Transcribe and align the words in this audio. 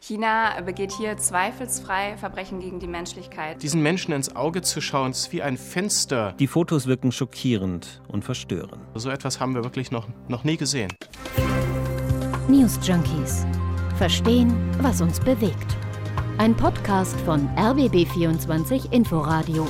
China 0.00 0.58
begeht 0.62 0.92
hier 0.92 1.18
zweifelsfrei 1.18 2.16
Verbrechen 2.16 2.60
gegen 2.60 2.80
die 2.80 2.86
Menschlichkeit. 2.86 3.62
Diesen 3.62 3.82
Menschen 3.82 4.12
ins 4.12 4.34
Auge 4.34 4.62
zu 4.62 4.80
schauen, 4.80 5.10
ist 5.10 5.30
wie 5.30 5.42
ein 5.42 5.58
Fenster. 5.58 6.32
Die 6.38 6.46
Fotos 6.46 6.86
wirken 6.86 7.12
schockierend 7.12 8.00
und 8.08 8.24
verstörend. 8.24 8.78
So 8.94 9.10
etwas 9.10 9.40
haben 9.40 9.54
wir 9.54 9.62
wirklich 9.62 9.90
noch, 9.90 10.08
noch 10.26 10.42
nie 10.42 10.56
gesehen. 10.56 10.90
News 12.48 12.78
Junkies. 12.82 13.44
Verstehen, 13.98 14.54
was 14.80 15.02
uns 15.02 15.20
bewegt. 15.20 15.76
Ein 16.38 16.56
Podcast 16.56 17.20
von 17.20 17.46
RBB24 17.56 18.90
Inforadio. 18.92 19.68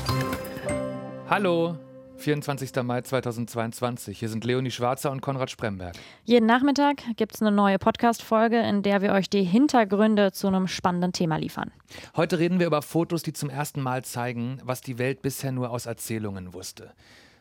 Hallo, 1.29 1.77
24. 2.21 2.82
Mai 2.82 3.00
2022. 3.00 4.18
Hier 4.18 4.29
sind 4.29 4.45
Leonie 4.45 4.70
Schwarzer 4.70 5.11
und 5.11 5.23
Konrad 5.23 5.50
Spremberg. 5.50 5.95
Jeden 6.25 6.46
Nachmittag 6.46 6.98
gibt 7.16 7.34
es 7.34 7.41
eine 7.41 7.50
neue 7.50 7.79
Podcast-Folge, 7.79 8.61
in 8.61 8.82
der 8.82 9.00
wir 9.00 9.12
euch 9.12 9.30
die 9.30 9.43
Hintergründe 9.43 10.30
zu 10.30 10.46
einem 10.46 10.69
spannenden 10.69 11.12
Thema 11.12 11.37
liefern. 11.37 11.73
Heute 12.14 12.38
reden 12.38 12.59
wir 12.59 12.66
über 12.66 12.83
Fotos, 12.83 13.23
die 13.23 13.33
zum 13.33 13.48
ersten 13.48 13.80
Mal 13.80 14.05
zeigen, 14.05 14.59
was 14.65 14.83
die 14.83 14.98
Welt 14.98 15.23
bisher 15.23 15.51
nur 15.51 15.70
aus 15.70 15.87
Erzählungen 15.87 16.52
wusste. 16.52 16.93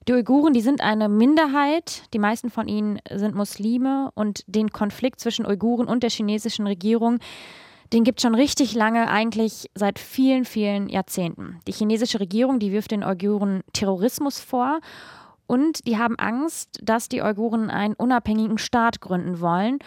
Die 0.08 0.14
Uiguren, 0.14 0.53
die 0.53 0.62
sind 0.62 0.81
eine 0.81 1.08
Minderheit. 1.08 2.03
Die 2.14 2.19
meisten 2.19 2.50
von 2.50 2.68
ihnen 2.68 3.00
sind 3.09 3.36
Muslime 3.36 4.12
und 4.16 4.44
den 4.47 4.69
Konflikt 4.69 5.19
zwischen 5.22 5.46
Uiguren 5.46 5.88
und 5.88 6.03
der 6.03 6.09
chinesischen 6.09 6.68
Regierung, 6.68 7.19
den 7.94 8.03
gibt 8.03 8.19
es 8.19 8.24
schon 8.24 8.36
richtig 8.36 8.74
lange, 8.74 9.08
eigentlich 9.08 9.69
seit 9.75 10.00
vielen, 10.00 10.46
vielen 10.46 10.90
Jahrzehnten. 10.90 11.59
Die 11.68 11.72
chinesische 11.72 12.19
Regierung, 12.19 12.59
die 12.59 12.72
wirft 12.72 12.91
den 12.91 13.03
Uiguren 13.03 13.62
Terrorismus 13.72 14.40
vor 14.40 14.80
und 15.47 15.86
die 15.88 15.97
haben 15.97 16.18
Angst, 16.18 16.80
dass 16.81 17.08
die 17.08 17.22
Uiguren 17.22 17.70
einen 17.70 17.94
unabhängigen 17.94 18.58
Staat 18.58 19.00
gründen 19.00 19.40
wollen. 19.40 19.80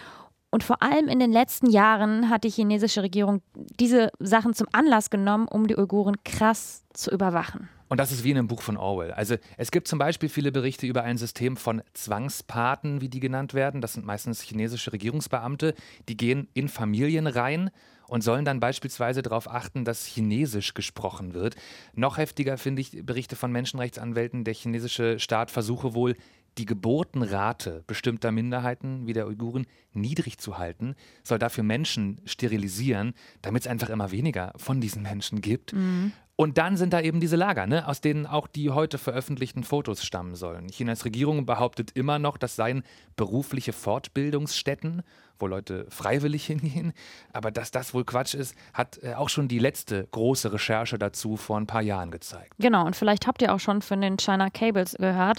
Und 0.51 0.63
vor 0.65 0.83
allem 0.83 1.09
in 1.09 1.19
den 1.19 1.33
letzten 1.33 1.69
Jahren 1.69 2.31
hat 2.31 2.45
die 2.45 2.51
chinesische 2.51 3.03
Regierung 3.03 3.43
diese 3.55 4.11
Sachen 4.21 4.55
zum 4.55 4.69
Anlass 4.73 5.11
genommen, 5.11 5.49
um 5.49 5.67
die 5.67 5.77
Uiguren 5.77 6.17
krass 6.25 6.85
zu 6.95 7.11
überwachen. 7.11 7.69
Und 7.89 7.99
das 7.99 8.13
ist 8.13 8.25
wie 8.25 8.31
in 8.31 8.39
einem 8.39 8.49
Buch 8.49 8.63
von 8.63 8.77
Orwell. 8.77 9.13
Also 9.13 9.37
es 9.57 9.71
gibt 9.71 9.89
zum 9.89 9.99
Beispiel 9.99 10.29
viele 10.29 10.53
Berichte 10.53 10.87
über 10.87 11.03
ein 11.03 11.19
System 11.19 11.57
von 11.57 11.83
Zwangspaten, 11.95 13.01
wie 13.01 13.09
die 13.09 13.21
genannt 13.21 13.55
werden. 13.55 13.81
Das 13.81 13.93
sind 13.93 14.05
meistens 14.05 14.43
chinesische 14.43 14.93
Regierungsbeamte, 14.93 15.75
die 16.09 16.17
gehen 16.17 16.49
in 16.55 16.69
Familien 16.69 17.27
rein 17.27 17.71
und 18.09 18.23
sollen 18.23 18.45
dann 18.45 18.61
beispielsweise 18.61 19.23
darauf 19.23 19.51
achten, 19.51 19.85
dass 19.85 20.07
Chinesisch 20.07 20.75
gesprochen 20.75 21.35
wird. 21.35 21.57
Noch 21.95 22.19
heftiger 22.19 22.57
finde 22.59 22.83
ich 22.83 23.05
Berichte 23.05 23.37
von 23.37 23.53
Menschenrechtsanwälten. 23.53 24.45
Der 24.45 24.55
chinesische 24.55 25.19
Staat 25.19 25.51
versuche 25.51 25.95
wohl, 25.95 26.17
die 26.59 26.67
Geburtenrate 26.67 27.85
bestimmter 27.87 28.33
Minderheiten 28.33 29.07
wie 29.07 29.13
der 29.13 29.27
Uiguren 29.27 29.67
niedrig 29.93 30.39
zu 30.39 30.59
halten, 30.59 30.95
soll 31.23 31.39
dafür 31.39 31.65
Menschen 31.65 32.21
sterilisieren, 32.25 33.15
damit 33.43 33.63
es 33.63 33.69
einfach 33.69 33.91
immer 33.91 34.11
weniger 34.11 34.53
von 34.57 34.81
diesen 34.81 35.03
Menschen 35.03 35.41
gibt. 35.41 35.73
Mhm. 35.73 36.13
Und 36.39 36.59
dann 36.59 36.77
sind 36.77 36.93
da 36.93 37.01
eben 37.01 37.19
diese 37.19 37.37
Lager, 37.37 37.67
ne, 37.67 37.89
aus 37.89 38.03
denen 38.03 38.27
auch 38.27 38.47
die 38.47 38.71
heute 38.71 38.99
veröffentlichten 38.99 39.65
Fotos 39.65 40.05
stammen 40.05 40.35
sollen. 40.35 40.69
Chinas 40.69 41.07
Regierung 41.07 41.47
behauptet 41.47 41.93
immer 41.93 42.19
noch, 42.19 42.37
das 42.37 42.57
seien 42.57 42.83
berufliche 43.17 43.73
Fortbildungsstätten, 43.73 45.03
wo 45.39 45.47
Leute 45.47 45.87
freiwillig 45.89 46.45
hingehen. 46.47 46.93
Aber 47.33 47.51
dass 47.51 47.71
das 47.71 47.95
wohl 47.95 48.05
Quatsch 48.05 48.35
ist, 48.35 48.55
hat 48.75 49.03
äh, 49.03 49.15
auch 49.15 49.31
schon 49.31 49.49
die 49.49 49.59
letzte 49.59 50.09
große 50.11 50.53
Recherche 50.53 50.99
dazu 50.99 51.39
vor 51.39 51.59
ein 51.59 51.67
paar 51.67 51.83
Jahren 51.83 52.11
gezeigt. 52.11 52.53
Genau, 52.59 52.85
und 52.85 52.97
vielleicht 52.97 53.27
habt 53.27 53.41
ihr 53.41 53.55
auch 53.55 53.61
schon 53.61 53.81
von 53.81 54.03
den 54.03 54.19
China 54.19 54.51
Cables 54.51 54.95
gehört. 54.99 55.39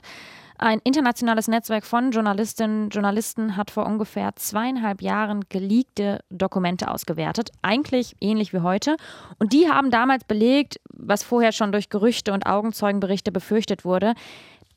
Ein 0.59 0.79
internationales 0.83 1.47
Netzwerk 1.47 1.85
von 1.85 2.11
Journalistinnen 2.11 2.85
und 2.85 2.93
Journalisten 2.93 3.57
hat 3.57 3.69
vor 3.69 3.85
ungefähr 3.85 4.35
zweieinhalb 4.35 5.03
Jahren 5.03 5.45
geleakte 5.49 6.19
Dokumente 6.29 6.89
ausgewertet, 6.89 7.51
eigentlich 7.61 8.15
ähnlich 8.21 8.53
wie 8.53 8.61
heute. 8.61 8.97
Und 9.37 9.53
die 9.53 9.69
haben 9.69 9.91
damals 9.91 10.23
belegt, 10.23 10.79
was 10.89 11.23
vorher 11.23 11.51
schon 11.51 11.71
durch 11.71 11.89
Gerüchte 11.89 12.33
und 12.33 12.47
Augenzeugenberichte 12.47 13.31
befürchtet 13.31 13.85
wurde. 13.85 14.15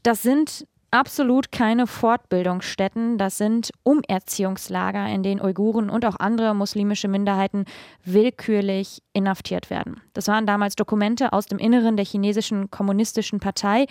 Das 0.02 0.22
sind 0.22 0.66
absolut 0.90 1.52
keine 1.52 1.86
Fortbildungsstätten. 1.86 3.16
Das 3.16 3.38
sind 3.38 3.70
Umerziehungslager, 3.82 5.06
in 5.06 5.22
denen 5.22 5.40
Uiguren 5.40 5.88
und 5.88 6.04
auch 6.04 6.16
andere 6.18 6.54
muslimische 6.54 7.08
Minderheiten 7.08 7.64
willkürlich 8.04 9.02
inhaftiert 9.12 9.70
werden. 9.70 10.00
Das 10.12 10.28
waren 10.28 10.46
damals 10.46 10.76
Dokumente 10.76 11.32
aus 11.32 11.46
dem 11.46 11.58
Inneren 11.58 11.96
der 11.96 12.04
chinesischen 12.04 12.70
kommunistischen 12.70 13.40
Partei. 13.40 13.86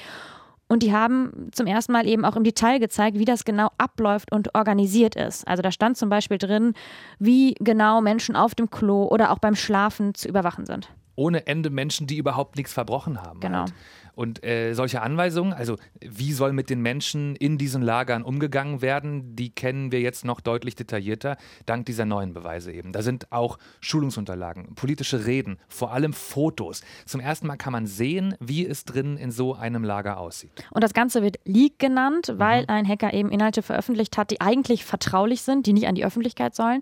Und 0.72 0.84
die 0.84 0.94
haben 0.94 1.50
zum 1.52 1.66
ersten 1.66 1.92
Mal 1.92 2.08
eben 2.08 2.24
auch 2.24 2.36
im 2.36 2.44
Detail 2.44 2.80
gezeigt, 2.80 3.18
wie 3.18 3.26
das 3.26 3.44
genau 3.44 3.70
abläuft 3.80 4.32
und 4.32 4.54
organisiert 4.54 5.16
ist. 5.16 5.48
Also 5.48 5.64
da 5.64 5.72
stand 5.72 5.98
zum 5.98 6.10
Beispiel 6.10 6.38
drin, 6.38 6.74
wie 7.18 7.56
genau 7.60 8.02
Menschen 8.02 8.36
auf 8.36 8.54
dem 8.54 8.70
Klo 8.70 9.06
oder 9.06 9.32
auch 9.32 9.40
beim 9.40 9.56
Schlafen 9.56 10.14
zu 10.14 10.28
überwachen 10.30 10.68
sind. 10.68 10.90
Ohne 11.20 11.48
Ende 11.48 11.70
Menschen, 11.70 12.08
die 12.08 12.16
überhaupt 12.16 12.56
nichts 12.56 12.72
verbrochen 12.72 13.22
haben. 13.22 13.42
Genau. 13.42 13.60
Halt. 13.60 13.74
Und 14.16 14.44
äh, 14.44 14.74
solche 14.74 15.02
Anweisungen, 15.02 15.52
also 15.52 15.76
wie 16.02 16.32
soll 16.32 16.54
mit 16.54 16.70
den 16.70 16.82
Menschen 16.82 17.36
in 17.36 17.58
diesen 17.58 17.82
Lagern 17.82 18.24
umgegangen 18.24 18.82
werden, 18.82 19.36
die 19.36 19.50
kennen 19.50 19.92
wir 19.92 20.00
jetzt 20.00 20.24
noch 20.24 20.40
deutlich 20.40 20.76
detaillierter, 20.76 21.38
dank 21.66 21.86
dieser 21.86 22.06
neuen 22.06 22.34
Beweise 22.34 22.72
eben. 22.72 22.94
Da 22.94 23.02
sind 23.02 23.32
auch 23.32 23.58
Schulungsunterlagen, 23.82 24.76
politische 24.76 25.26
Reden, 25.26 25.58
vor 25.68 25.92
allem 25.92 26.14
Fotos. 26.14 26.82
Zum 27.06 27.20
ersten 27.22 27.48
Mal 27.48 27.58
kann 27.58 27.74
man 27.74 27.86
sehen, 27.86 28.36
wie 28.40 28.66
es 28.66 28.86
drin 28.86 29.18
in 29.18 29.32
so 29.32 29.56
einem 29.56 29.84
Lager 29.84 30.18
aussieht. 30.18 30.52
Und 30.72 30.84
das 30.84 30.94
Ganze 30.94 31.22
wird 31.22 31.38
Leak 31.46 31.80
genannt, 31.80 32.34
weil 32.38 32.64
mhm. 32.64 32.70
ein 32.70 32.88
Hacker 32.88 33.14
eben 33.14 33.30
Inhalte 33.30 33.62
veröffentlicht 33.62 34.18
hat, 34.18 34.32
die 34.32 34.42
eigentlich 34.42 34.86
vertraulich 34.86 35.42
sind, 35.42 35.66
die 35.66 35.74
nicht 35.74 35.88
an 35.88 35.96
die 35.96 36.06
Öffentlichkeit 36.06 36.56
sollen. 36.56 36.82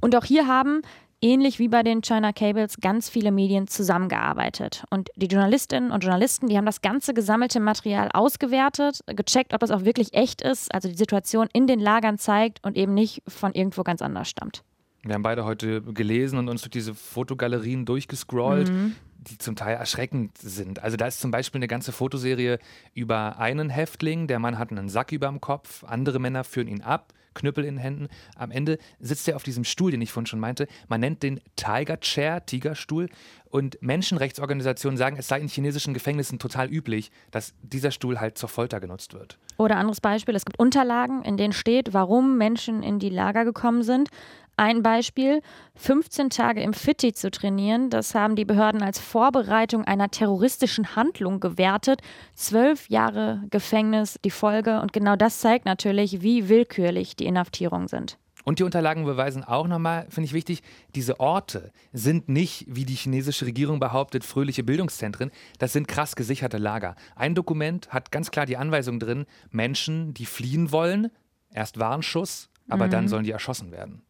Und 0.00 0.14
auch 0.14 0.24
hier 0.24 0.46
haben 0.46 0.82
ähnlich 1.26 1.58
wie 1.58 1.68
bei 1.68 1.82
den 1.82 2.02
China 2.02 2.32
Cables 2.32 2.76
ganz 2.80 3.08
viele 3.08 3.32
Medien 3.32 3.66
zusammengearbeitet. 3.66 4.84
Und 4.90 5.10
die 5.16 5.26
Journalistinnen 5.26 5.90
und 5.90 6.04
Journalisten, 6.04 6.46
die 6.46 6.56
haben 6.56 6.66
das 6.66 6.82
ganze 6.82 7.14
gesammelte 7.14 7.58
Material 7.58 8.10
ausgewertet, 8.12 9.00
gecheckt, 9.06 9.52
ob 9.52 9.60
das 9.60 9.72
auch 9.72 9.84
wirklich 9.84 10.14
echt 10.14 10.40
ist, 10.40 10.72
also 10.72 10.88
die 10.88 10.96
Situation 10.96 11.48
in 11.52 11.66
den 11.66 11.80
Lagern 11.80 12.18
zeigt 12.18 12.62
und 12.62 12.76
eben 12.76 12.94
nicht 12.94 13.22
von 13.26 13.54
irgendwo 13.54 13.82
ganz 13.82 14.02
anders 14.02 14.28
stammt. 14.28 14.62
Wir 15.06 15.14
haben 15.14 15.22
beide 15.22 15.44
heute 15.44 15.82
gelesen 15.82 16.38
und 16.38 16.48
uns 16.48 16.62
durch 16.62 16.70
diese 16.70 16.94
Fotogalerien 16.94 17.84
durchgescrollt, 17.84 18.70
mhm. 18.70 18.96
die 19.18 19.38
zum 19.38 19.56
Teil 19.56 19.76
erschreckend 19.76 20.36
sind. 20.38 20.82
Also 20.82 20.96
da 20.96 21.06
ist 21.06 21.20
zum 21.20 21.30
Beispiel 21.30 21.60
eine 21.60 21.68
ganze 21.68 21.92
Fotoserie 21.92 22.58
über 22.92 23.38
einen 23.38 23.70
Häftling, 23.70 24.26
der 24.26 24.38
Mann 24.38 24.58
hat 24.58 24.70
einen 24.70 24.88
Sack 24.88 25.12
über 25.12 25.28
dem 25.28 25.40
Kopf, 25.40 25.84
andere 25.84 26.18
Männer 26.18 26.44
führen 26.44 26.68
ihn 26.68 26.82
ab, 26.82 27.12
Knüppel 27.36 27.64
in 27.64 27.76
den 27.76 27.80
Händen. 27.80 28.08
Am 28.34 28.50
Ende 28.50 28.78
sitzt 28.98 29.28
er 29.28 29.36
auf 29.36 29.44
diesem 29.44 29.62
Stuhl, 29.62 29.92
den 29.92 30.00
ich 30.00 30.10
vorhin 30.10 30.26
schon 30.26 30.40
meinte. 30.40 30.66
Man 30.88 31.00
nennt 31.00 31.22
den 31.22 31.40
Tiger 31.54 32.00
Chair, 32.00 32.44
Tigerstuhl. 32.44 33.08
Und 33.48 33.78
Menschenrechtsorganisationen 33.80 34.98
sagen, 34.98 35.16
es 35.18 35.28
sei 35.28 35.38
in 35.38 35.48
chinesischen 35.48 35.94
Gefängnissen 35.94 36.38
total 36.38 36.68
üblich, 36.68 37.10
dass 37.30 37.54
dieser 37.62 37.90
Stuhl 37.90 38.20
halt 38.20 38.36
zur 38.36 38.48
Folter 38.48 38.80
genutzt 38.80 39.14
wird. 39.14 39.38
Oder 39.56 39.76
anderes 39.76 40.00
Beispiel, 40.00 40.34
es 40.34 40.44
gibt 40.44 40.58
Unterlagen, 40.58 41.22
in 41.22 41.36
denen 41.36 41.52
steht, 41.52 41.94
warum 41.94 42.36
Menschen 42.36 42.82
in 42.82 42.98
die 42.98 43.08
Lager 43.08 43.44
gekommen 43.44 43.82
sind. 43.82 44.08
Ein 44.58 44.82
Beispiel, 44.82 45.42
15 45.74 46.30
Tage 46.30 46.62
im 46.62 46.72
Fitti 46.72 47.12
zu 47.12 47.30
trainieren, 47.30 47.90
das 47.90 48.14
haben 48.14 48.36
die 48.36 48.46
Behörden 48.46 48.82
als 48.82 48.98
Vorbereitung 48.98 49.84
einer 49.84 50.10
terroristischen 50.10 50.96
Handlung 50.96 51.40
gewertet. 51.40 52.00
Zwölf 52.34 52.88
Jahre 52.88 53.42
Gefängnis 53.50 54.18
die 54.24 54.30
Folge 54.30 54.80
und 54.80 54.94
genau 54.94 55.14
das 55.14 55.40
zeigt 55.40 55.66
natürlich, 55.66 56.22
wie 56.22 56.48
willkürlich 56.48 57.16
die 57.16 57.26
Inhaftierungen 57.26 57.88
sind. 57.88 58.16
Und 58.44 58.58
die 58.58 58.62
Unterlagen 58.62 59.04
beweisen 59.04 59.44
auch 59.44 59.66
nochmal, 59.66 60.06
finde 60.08 60.26
ich 60.26 60.32
wichtig, 60.32 60.62
diese 60.94 61.20
Orte 61.20 61.70
sind 61.92 62.30
nicht, 62.30 62.64
wie 62.66 62.86
die 62.86 62.94
chinesische 62.94 63.44
Regierung 63.44 63.78
behauptet, 63.78 64.24
fröhliche 64.24 64.62
Bildungszentren. 64.62 65.32
Das 65.58 65.74
sind 65.74 65.86
krass 65.86 66.16
gesicherte 66.16 66.56
Lager. 66.56 66.94
Ein 67.14 67.34
Dokument 67.34 67.90
hat 67.90 68.10
ganz 68.10 68.30
klar 68.30 68.46
die 68.46 68.56
Anweisung 68.56 69.00
drin, 69.00 69.26
Menschen, 69.50 70.14
die 70.14 70.24
fliehen 70.24 70.72
wollen, 70.72 71.10
erst 71.52 71.78
Warnschuss, 71.78 72.48
aber 72.70 72.86
mhm. 72.86 72.90
dann 72.90 73.08
sollen 73.08 73.24
die 73.24 73.32
erschossen 73.32 73.70
werden. 73.70 74.05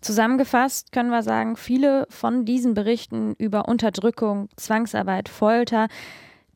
Zusammengefasst 0.00 0.92
können 0.92 1.10
wir 1.10 1.22
sagen, 1.22 1.56
viele 1.56 2.06
von 2.10 2.44
diesen 2.44 2.74
Berichten 2.74 3.34
über 3.38 3.68
Unterdrückung, 3.68 4.48
Zwangsarbeit, 4.56 5.28
Folter, 5.28 5.88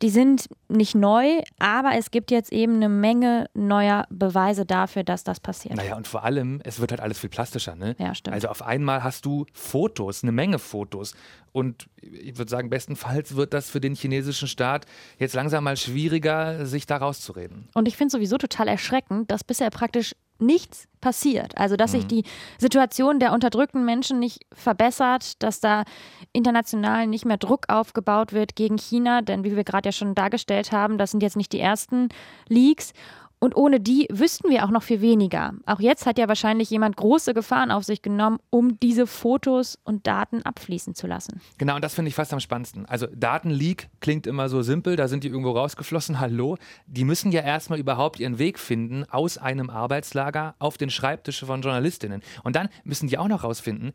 die 0.03 0.11
sind 0.11 0.49
nicht 0.69 0.95
neu, 0.95 1.41
aber 1.59 1.93
es 1.97 2.11
gibt 2.11 2.31
jetzt 2.31 2.53
eben 2.53 2.75
eine 2.75 2.89
Menge 2.89 3.47
neuer 3.55 4.07
Beweise 4.11 4.65
dafür, 4.65 5.03
dass 5.03 5.25
das 5.25 5.41
passiert. 5.41 5.75
Naja, 5.75 5.97
und 5.97 6.07
vor 6.07 6.25
allem, 6.25 6.61
es 6.65 6.79
wird 6.79 6.93
halt 6.93 7.01
alles 7.01 7.19
viel 7.19 7.31
plastischer, 7.31 7.75
ne? 7.75 7.97
Ja, 7.99 8.15
stimmt. 8.15 8.35
Also 8.35 8.49
auf 8.49 8.63
einmal 8.63 9.03
hast 9.03 9.25
du 9.25 9.47
Fotos, 9.53 10.23
eine 10.23 10.33
Menge 10.33 10.59
Fotos. 10.59 11.15
Und 11.51 11.89
ich 12.01 12.39
würde 12.39 12.51
sagen, 12.51 12.71
bestenfalls 12.71 13.35
wird 13.35 13.53
das 13.53 13.71
für 13.71 13.81
den 13.81 13.95
chinesischen 13.95 14.47
Staat 14.47 14.87
jetzt 15.19 15.35
langsam 15.35 15.65
mal 15.65 15.77
schwieriger, 15.77 16.67
sich 16.67 16.87
da 16.87 16.99
rauszureden. 16.99 17.69
Und 17.75 17.89
ich 17.89 17.97
finde 17.97 18.13
sowieso 18.13 18.39
total 18.39 18.69
erschreckend, 18.69 19.31
dass 19.31 19.43
bisher 19.43 19.71
praktisch 19.71 20.15
nichts 20.39 20.89
passiert. 21.01 21.57
Also, 21.57 21.77
dass 21.77 21.93
sich 21.93 22.05
mhm. 22.05 22.09
die 22.09 22.25
Situation 22.59 23.21
der 23.21 23.33
unterdrückten 23.33 23.85
Menschen 23.85 24.19
nicht 24.19 24.41
verbessert, 24.53 25.43
dass 25.43 25.61
da 25.61 25.85
international 26.33 27.07
nicht 27.07 27.25
mehr 27.25 27.37
Druck 27.37 27.67
aufgebaut 27.69 28.33
wird 28.33 28.57
gegen 28.57 28.79
China, 28.79 29.23
denn 29.23 29.45
wie 29.45 29.57
wir 29.57 29.65
gerade 29.65 29.89
ja 29.89 29.93
schon 29.93 30.15
dargestellt 30.15 30.73
haben, 30.73 30.99
das 30.99 31.11
sind 31.11 31.23
jetzt 31.23 31.37
nicht 31.37 31.53
die 31.53 31.61
ersten 31.61 32.09
Leaks. 32.49 32.93
Und 33.41 33.57
ohne 33.57 33.79
die 33.79 34.09
wüssten 34.11 34.51
wir 34.51 34.65
auch 34.65 34.71
noch 34.71 34.83
viel 34.83 35.01
weniger. 35.01 35.55
Auch 35.67 35.81
jetzt 35.81 36.07
hat 36.07 36.19
ja 36.19 36.27
wahrscheinlich 36.29 36.71
jemand 36.71 36.97
große 36.97 37.35
Gefahren 37.35 37.71
auf 37.71 37.85
sich 37.85 38.03
genommen, 38.03 38.39
um 38.51 38.81
diese 38.81 39.07
Fotos 39.07 39.79
und 39.85 40.07
Daten 40.07 40.43
abfließen 40.43 40.95
zu 40.95 41.07
lassen. 41.07 41.41
Genau, 41.57 41.77
und 41.77 41.85
das 41.85 41.95
finde 41.95 42.09
ich 42.09 42.15
fast 42.15 42.33
am 42.33 42.41
spannendsten. 42.41 42.87
Also 42.87 43.07
Datenleak 43.07 43.91
klingt 44.01 44.27
immer 44.27 44.49
so 44.49 44.63
simpel, 44.63 44.97
da 44.97 45.07
sind 45.07 45.23
die 45.23 45.29
irgendwo 45.29 45.53
rausgeflossen, 45.53 46.19
hallo. 46.21 46.57
Die 46.87 47.05
müssen 47.05 47.31
ja 47.31 47.43
erstmal 47.43 47.79
überhaupt 47.79 48.19
ihren 48.19 48.39
Weg 48.39 48.59
finden 48.59 49.05
aus 49.11 49.39
einem 49.39 49.71
Arbeitslager 49.71 50.57
auf 50.59 50.77
den 50.77 50.91
Schreibtische 50.91 51.47
von 51.47 51.63
Journalistinnen. 51.63 52.23
Und 52.43 52.57
dann 52.57 52.69
müssen 52.85 53.09
die 53.09 53.19
auch 53.19 53.29
noch 53.29 53.45
rausfinden, 53.45 53.93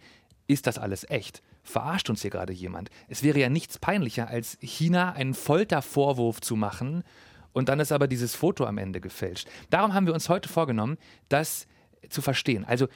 ist 0.48 0.68
das 0.68 0.78
alles 0.78 1.10
echt? 1.10 1.42
Verarscht 1.64 2.10
uns 2.10 2.22
hier 2.22 2.32
gerade 2.32 2.54
jemand? 2.54 2.90
Es 3.08 3.24
wäre 3.24 3.40
ja 3.40 3.50
nichts 3.50 3.80
peinlicher, 3.80 4.28
als 4.28 4.58
China 4.62 5.14
einen 5.14 5.34
Foltervorwurf 5.34 6.42
zu 6.42 6.56
machen 6.56 7.04
und 7.54 7.70
dann 7.70 7.80
ist 7.80 7.92
aber 7.92 8.08
dieses 8.08 8.36
Foto 8.36 8.66
am 8.66 8.78
Ende 8.78 9.00
gefälscht. 9.00 9.48
Darum 9.70 9.94
haben 9.94 10.06
wir 10.06 10.14
uns 10.14 10.30
heute 10.30 10.50
vorgenommen, 10.50 10.98
das 11.30 11.68
zu 12.10 12.22
verstehen. 12.22 12.66
Also 12.66 12.88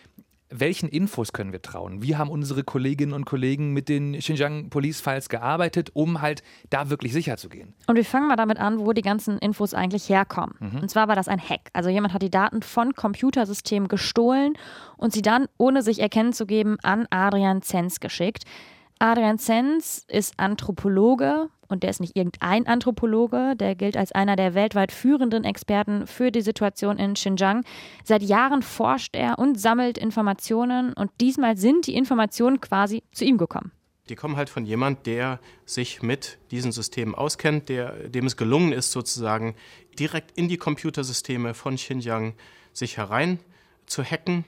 welchen 0.50 0.88
Infos 0.88 1.33
können 1.33 1.51
wir 1.51 1.62
trauen? 1.62 2.01
Wie 2.01 2.15
haben 2.15 2.30
unsere 2.30 2.63
Kolleginnen 2.63 3.13
und 3.13 3.25
Kollegen 3.25 3.74
mit 3.74 3.89
den 3.89 4.18
Xinjiang 4.18 4.69
Police 4.69 5.01
Files 5.01 5.30
gearbeitet, 5.30 5.89
um 5.94 6.21
halt 6.21 6.42
da 6.69 6.89
wirklich 6.89 7.12
sicher 7.12 7.38
zu 7.38 7.50
gehen? 7.50 7.74
Und 7.88 7.95
wir 7.95 8.06
fangen 8.06 8.27
mal 8.27 8.38
damit 8.38 8.57
an, 8.57 8.80
wo 8.80 8.94
die 8.94 9.01
ganzen 9.01 9.38
Infos 9.39 9.74
eigentlich 9.74 10.07
herkommen. 10.07 10.56
Mhm. 10.59 10.80
Und 10.81 10.89
zwar 10.89 11.07
war 11.07 11.15
das 11.15 11.27
ein 11.27 11.42
Hack. 11.42 11.69
Also 11.74 11.89
jemand 11.89 12.13
hat 12.13 12.21
die 12.21 12.31
Daten 12.31 12.62
von 12.62 12.94
Computersystemen 12.94 13.89
gestohlen 13.89 14.54
und 14.95 15.12
sie 15.12 15.21
dann, 15.21 15.48
ohne 15.57 15.81
sich 15.81 16.00
erkennen 16.00 16.33
zu 16.33 16.45
geben, 16.45 16.77
an 16.81 17.07
Adrian 17.09 17.62
Zenz 17.62 18.00
geschickt. 18.00 18.44
Adrian 19.00 19.38
Zenz 19.38 20.06
ist 20.08 20.34
Anthropologe 20.38 21.50
und 21.68 21.84
der 21.84 21.92
ist 21.92 22.00
nicht 22.00 22.16
irgendein 22.16 22.66
Anthropologe, 22.66 23.56
der 23.56 23.76
gilt 23.76 23.96
als 23.96 24.12
einer 24.12 24.36
der 24.36 24.56
weltweit 24.56 24.92
führenden 24.92 25.44
Experten 25.44 26.08
für 26.08 26.32
die 26.32 26.42
Situation 26.42 26.98
in 26.98 27.14
Xinjiang. 27.14 27.64
Seit 28.04 28.24
Jahren 28.24 28.64
forscht 28.64 29.16
er 29.16 29.38
und 29.38 29.60
sammelt 29.60 30.00
Informationen 30.00 30.94
und 30.94 31.12
diesmal 31.22 31.58
sind 31.58 31.86
die 31.86 31.96
Informationen 31.96 32.60
quasi 32.60 33.04
zu 33.12 33.24
ihm 33.24 33.38
gekommen. 33.38 33.72
Die 34.10 34.16
kommen 34.16 34.36
halt 34.36 34.50
von 34.50 34.66
jemand, 34.66 35.06
der 35.06 35.40
sich 35.66 36.02
mit 36.02 36.40
diesen 36.50 36.72
Systemen 36.72 37.14
auskennt, 37.14 37.70
der, 37.70 37.92
dem 38.08 38.26
es 38.26 38.38
gelungen 38.38 38.72
ist, 38.72 38.92
sozusagen 38.92 39.56
direkt 40.00 40.32
in 40.38 40.48
die 40.48 40.58
Computersysteme 40.58 41.54
von 41.54 41.76
Xinjiang 41.76 42.34
sich 42.74 42.98
herein 42.98 43.40
zu 43.86 44.04
hacken 44.04 44.46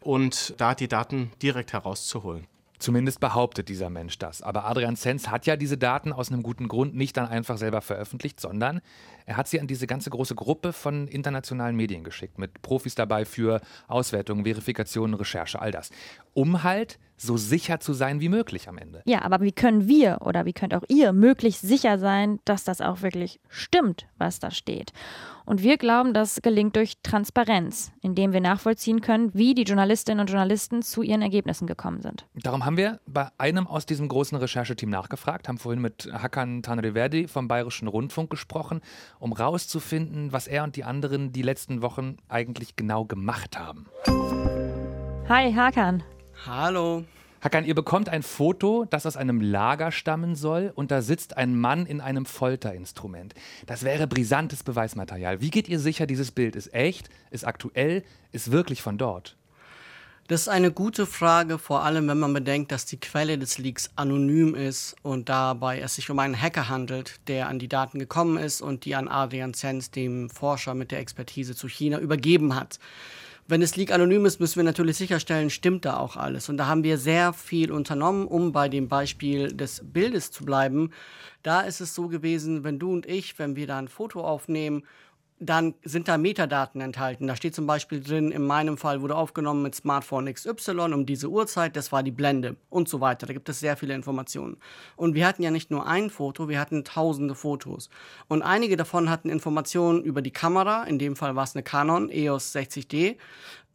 und 0.00 0.54
da 0.58 0.74
die 0.74 0.88
Daten 0.88 1.30
direkt 1.40 1.74
herauszuholen. 1.74 2.48
Zumindest 2.78 3.20
behauptet 3.20 3.68
dieser 3.68 3.88
Mensch 3.88 4.18
das. 4.18 4.42
Aber 4.42 4.64
Adrian 4.64 4.96
Zenz 4.96 5.28
hat 5.28 5.46
ja 5.46 5.56
diese 5.56 5.78
Daten 5.78 6.12
aus 6.12 6.30
einem 6.30 6.42
guten 6.42 6.66
Grund 6.66 6.94
nicht 6.94 7.16
dann 7.16 7.28
einfach 7.28 7.56
selber 7.56 7.80
veröffentlicht, 7.80 8.40
sondern 8.40 8.80
er 9.26 9.36
hat 9.36 9.48
sie 9.48 9.60
an 9.60 9.66
diese 9.66 9.86
ganze 9.86 10.10
große 10.10 10.34
Gruppe 10.34 10.72
von 10.72 11.06
internationalen 11.06 11.76
Medien 11.76 12.02
geschickt, 12.02 12.38
mit 12.38 12.62
Profis 12.62 12.94
dabei 12.94 13.24
für 13.24 13.60
Auswertung, 13.86 14.44
Verifikation, 14.44 15.14
Recherche, 15.14 15.60
all 15.60 15.70
das. 15.70 15.90
Um 16.34 16.64
halt 16.64 16.98
so 17.16 17.36
sicher 17.36 17.80
zu 17.80 17.92
sein 17.92 18.20
wie 18.20 18.28
möglich 18.28 18.68
am 18.68 18.78
Ende. 18.78 19.02
Ja, 19.06 19.22
aber 19.22 19.40
wie 19.40 19.52
können 19.52 19.88
wir 19.88 20.18
oder 20.22 20.44
wie 20.44 20.52
könnt 20.52 20.74
auch 20.74 20.84
ihr 20.88 21.12
möglichst 21.12 21.62
sicher 21.62 21.98
sein, 21.98 22.40
dass 22.44 22.64
das 22.64 22.80
auch 22.80 23.02
wirklich 23.02 23.40
stimmt, 23.48 24.06
was 24.18 24.40
da 24.40 24.50
steht? 24.50 24.92
Und 25.46 25.62
wir 25.62 25.76
glauben, 25.76 26.14
das 26.14 26.40
gelingt 26.40 26.74
durch 26.74 26.94
Transparenz, 27.02 27.92
indem 28.00 28.32
wir 28.32 28.40
nachvollziehen 28.40 29.02
können, 29.02 29.34
wie 29.34 29.54
die 29.54 29.64
Journalistinnen 29.64 30.20
und 30.20 30.30
Journalisten 30.30 30.80
zu 30.80 31.02
ihren 31.02 31.20
Ergebnissen 31.20 31.66
gekommen 31.66 32.00
sind. 32.00 32.26
Darum 32.34 32.64
haben 32.64 32.78
wir 32.78 32.98
bei 33.06 33.28
einem 33.36 33.66
aus 33.66 33.84
diesem 33.84 34.08
großen 34.08 34.38
Rechercheteam 34.38 34.88
nachgefragt, 34.88 35.48
haben 35.48 35.58
vorhin 35.58 35.82
mit 35.82 36.08
Hakan 36.10 36.62
Tanreverdi 36.62 37.28
vom 37.28 37.46
Bayerischen 37.46 37.88
Rundfunk 37.88 38.30
gesprochen, 38.30 38.80
um 39.18 39.34
rauszufinden, 39.34 40.32
was 40.32 40.46
er 40.46 40.64
und 40.64 40.76
die 40.76 40.84
anderen 40.84 41.32
die 41.32 41.42
letzten 41.42 41.82
Wochen 41.82 42.16
eigentlich 42.28 42.74
genau 42.74 43.04
gemacht 43.04 43.58
haben. 43.58 43.86
Hi, 45.28 45.52
Hakan. 45.52 46.02
Hallo. 46.46 47.04
Hakan, 47.40 47.64
ihr 47.64 47.74
bekommt 47.74 48.10
ein 48.10 48.22
Foto, 48.22 48.86
das 48.90 49.06
aus 49.06 49.16
einem 49.16 49.40
Lager 49.40 49.90
stammen 49.92 50.34
soll 50.34 50.72
und 50.74 50.90
da 50.90 51.00
sitzt 51.00 51.38
ein 51.38 51.58
Mann 51.58 51.86
in 51.86 52.02
einem 52.02 52.26
Folterinstrument. 52.26 53.34
Das 53.66 53.82
wäre 53.82 54.06
brisantes 54.06 54.62
Beweismaterial. 54.62 55.40
Wie 55.40 55.50
geht 55.50 55.68
ihr 55.68 55.78
sicher, 55.78 56.06
dieses 56.06 56.32
Bild 56.32 56.54
ist 56.54 56.74
echt, 56.74 57.08
ist 57.30 57.46
aktuell, 57.46 58.02
ist 58.32 58.50
wirklich 58.50 58.82
von 58.82 58.98
dort? 58.98 59.36
Das 60.28 60.42
ist 60.42 60.48
eine 60.48 60.70
gute 60.70 61.06
Frage, 61.06 61.58
vor 61.58 61.82
allem 61.82 62.08
wenn 62.08 62.18
man 62.18 62.34
bedenkt, 62.34 62.72
dass 62.72 62.84
die 62.84 63.00
Quelle 63.00 63.38
des 63.38 63.56
Leaks 63.56 63.90
anonym 63.96 64.54
ist 64.54 64.96
und 65.02 65.30
dabei 65.30 65.80
es 65.80 65.94
sich 65.94 66.10
um 66.10 66.18
einen 66.18 66.40
Hacker 66.40 66.68
handelt, 66.68 67.20
der 67.28 67.48
an 67.48 67.58
die 67.58 67.68
Daten 67.68 67.98
gekommen 67.98 68.36
ist 68.36 68.60
und 68.60 68.84
die 68.84 68.94
an 68.94 69.08
Adrian 69.08 69.54
Zenz, 69.54 69.90
dem 69.90 70.28
Forscher 70.28 70.74
mit 70.74 70.92
der 70.92 70.98
Expertise 70.98 71.54
zu 71.54 71.68
China, 71.68 71.98
übergeben 71.98 72.54
hat. 72.54 72.78
Wenn 73.46 73.60
es 73.60 73.76
Leak 73.76 73.92
anonym 73.92 74.24
ist, 74.24 74.40
müssen 74.40 74.56
wir 74.56 74.64
natürlich 74.64 74.96
sicherstellen, 74.96 75.50
stimmt 75.50 75.84
da 75.84 75.98
auch 75.98 76.16
alles. 76.16 76.48
Und 76.48 76.56
da 76.56 76.66
haben 76.66 76.82
wir 76.82 76.96
sehr 76.96 77.34
viel 77.34 77.72
unternommen, 77.72 78.26
um 78.26 78.52
bei 78.52 78.70
dem 78.70 78.88
Beispiel 78.88 79.52
des 79.52 79.82
Bildes 79.84 80.30
zu 80.30 80.46
bleiben. 80.46 80.92
Da 81.42 81.60
ist 81.60 81.82
es 81.82 81.94
so 81.94 82.08
gewesen, 82.08 82.64
wenn 82.64 82.78
du 82.78 82.90
und 82.90 83.04
ich, 83.04 83.38
wenn 83.38 83.54
wir 83.54 83.66
da 83.66 83.78
ein 83.78 83.88
Foto 83.88 84.24
aufnehmen 84.24 84.84
dann 85.40 85.74
sind 85.82 86.08
da 86.08 86.16
Metadaten 86.16 86.80
enthalten. 86.80 87.26
Da 87.26 87.36
steht 87.36 87.54
zum 87.54 87.66
Beispiel 87.66 88.00
drin, 88.00 88.30
in 88.30 88.46
meinem 88.46 88.78
Fall 88.78 89.02
wurde 89.02 89.16
aufgenommen 89.16 89.62
mit 89.62 89.74
Smartphone 89.74 90.32
XY 90.32 90.92
um 90.92 91.06
diese 91.06 91.28
Uhrzeit, 91.28 91.76
das 91.76 91.92
war 91.92 92.02
die 92.02 92.12
Blende 92.12 92.56
und 92.70 92.88
so 92.88 93.00
weiter. 93.00 93.26
Da 93.26 93.32
gibt 93.32 93.48
es 93.48 93.60
sehr 93.60 93.76
viele 93.76 93.94
Informationen. 93.94 94.56
Und 94.96 95.14
wir 95.14 95.26
hatten 95.26 95.42
ja 95.42 95.50
nicht 95.50 95.70
nur 95.70 95.86
ein 95.86 96.10
Foto, 96.10 96.48
wir 96.48 96.60
hatten 96.60 96.84
tausende 96.84 97.34
Fotos. 97.34 97.90
Und 98.28 98.42
einige 98.42 98.76
davon 98.76 99.10
hatten 99.10 99.28
Informationen 99.28 100.02
über 100.04 100.22
die 100.22 100.30
Kamera, 100.30 100.84
in 100.84 100.98
dem 100.98 101.16
Fall 101.16 101.34
war 101.34 101.44
es 101.44 101.54
eine 101.54 101.62
Canon 101.62 102.10
EOS 102.10 102.54
60D. 102.54 103.16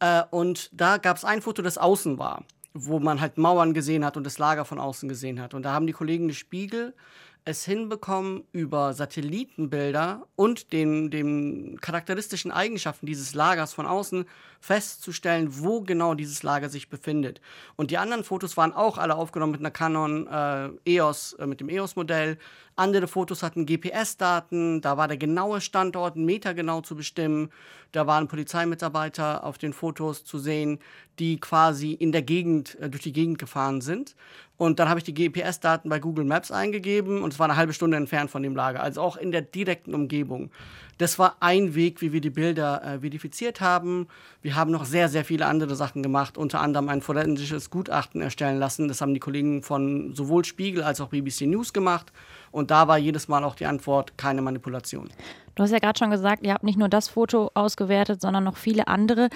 Äh, 0.00 0.22
und 0.30 0.70
da 0.72 0.96
gab 0.96 1.18
es 1.18 1.24
ein 1.24 1.42
Foto, 1.42 1.62
das 1.62 1.78
außen 1.78 2.18
war 2.18 2.44
wo 2.72 3.00
man 3.00 3.20
halt 3.20 3.36
Mauern 3.36 3.74
gesehen 3.74 4.04
hat 4.04 4.16
und 4.16 4.24
das 4.24 4.38
Lager 4.38 4.64
von 4.64 4.78
außen 4.78 5.08
gesehen 5.08 5.40
hat. 5.40 5.54
Und 5.54 5.64
da 5.64 5.72
haben 5.72 5.88
die 5.88 5.92
Kollegen 5.92 6.28
des 6.28 6.36
Spiegel 6.36 6.94
es 7.44 7.64
hinbekommen, 7.64 8.44
über 8.52 8.92
Satellitenbilder 8.92 10.26
und 10.36 10.72
den, 10.72 11.10
den 11.10 11.80
charakteristischen 11.80 12.50
Eigenschaften 12.50 13.06
dieses 13.06 13.34
Lagers 13.34 13.72
von 13.72 13.86
außen 13.86 14.26
festzustellen, 14.60 15.48
wo 15.58 15.80
genau 15.80 16.14
dieses 16.14 16.42
Lager 16.42 16.68
sich 16.68 16.88
befindet. 16.90 17.40
Und 17.76 17.90
die 17.90 17.98
anderen 17.98 18.24
Fotos 18.24 18.56
waren 18.56 18.72
auch 18.72 18.98
alle 18.98 19.16
aufgenommen 19.16 19.52
mit 19.52 19.60
einer 19.60 19.70
Canon 19.70 20.26
äh, 20.26 20.96
EOS, 20.96 21.34
äh, 21.34 21.46
mit 21.46 21.60
dem 21.60 21.68
EOS-Modell. 21.68 22.38
Andere 22.80 23.08
Fotos 23.08 23.42
hatten 23.42 23.66
GPS-Daten, 23.66 24.80
da 24.80 24.96
war 24.96 25.06
der 25.06 25.18
genaue 25.18 25.60
Standort 25.60 26.16
metergenau 26.16 26.80
zu 26.80 26.96
bestimmen. 26.96 27.50
Da 27.92 28.06
waren 28.06 28.26
Polizeimitarbeiter 28.26 29.44
auf 29.44 29.58
den 29.58 29.74
Fotos 29.74 30.24
zu 30.24 30.38
sehen, 30.38 30.78
die 31.18 31.38
quasi 31.38 31.92
in 31.92 32.10
der 32.10 32.22
Gegend, 32.22 32.78
äh, 32.80 32.88
durch 32.88 33.02
die 33.02 33.12
Gegend 33.12 33.38
gefahren 33.38 33.82
sind. 33.82 34.16
Und 34.56 34.78
dann 34.78 34.88
habe 34.88 34.98
ich 34.98 35.04
die 35.04 35.12
GPS-Daten 35.12 35.90
bei 35.90 35.98
Google 35.98 36.24
Maps 36.24 36.50
eingegeben 36.50 37.22
und 37.22 37.34
es 37.34 37.38
war 37.38 37.48
eine 37.48 37.56
halbe 37.56 37.74
Stunde 37.74 37.98
entfernt 37.98 38.30
von 38.30 38.42
dem 38.42 38.56
Lager, 38.56 38.82
also 38.82 39.02
auch 39.02 39.18
in 39.18 39.30
der 39.30 39.42
direkten 39.42 39.94
Umgebung. 39.94 40.50
Das 40.96 41.18
war 41.18 41.36
ein 41.40 41.74
Weg, 41.74 42.00
wie 42.00 42.12
wir 42.12 42.20
die 42.20 42.30
Bilder 42.30 42.82
äh, 42.82 43.00
verifiziert 43.00 43.60
haben. 43.60 44.06
Wir 44.40 44.56
haben 44.56 44.70
noch 44.70 44.84
sehr, 44.84 45.08
sehr 45.08 45.24
viele 45.24 45.46
andere 45.46 45.76
Sachen 45.76 46.02
gemacht, 46.02 46.38
unter 46.38 46.60
anderem 46.60 46.88
ein 46.88 47.00
forensisches 47.02 47.68
Gutachten 47.68 48.20
erstellen 48.20 48.58
lassen. 48.58 48.88
Das 48.88 49.00
haben 49.00 49.14
die 49.14 49.20
Kollegen 49.20 49.62
von 49.62 50.14
sowohl 50.14 50.44
Spiegel 50.44 50.82
als 50.82 51.00
auch 51.00 51.08
BBC 51.08 51.42
News 51.42 51.72
gemacht. 51.72 52.12
Und 52.50 52.70
da 52.70 52.88
war 52.88 52.98
jedes 52.98 53.28
Mal 53.28 53.44
auch 53.44 53.54
die 53.54 53.66
Antwort, 53.66 54.18
keine 54.18 54.42
Manipulation. 54.42 55.10
Du 55.54 55.62
hast 55.62 55.72
ja 55.72 55.78
gerade 55.78 55.98
schon 55.98 56.10
gesagt, 56.10 56.46
ihr 56.46 56.54
habt 56.54 56.64
nicht 56.64 56.78
nur 56.78 56.88
das 56.88 57.08
Foto 57.08 57.50
ausgewertet, 57.54 58.20
sondern 58.20 58.44
noch 58.44 58.56
viele 58.56 58.88
andere. 58.88 59.28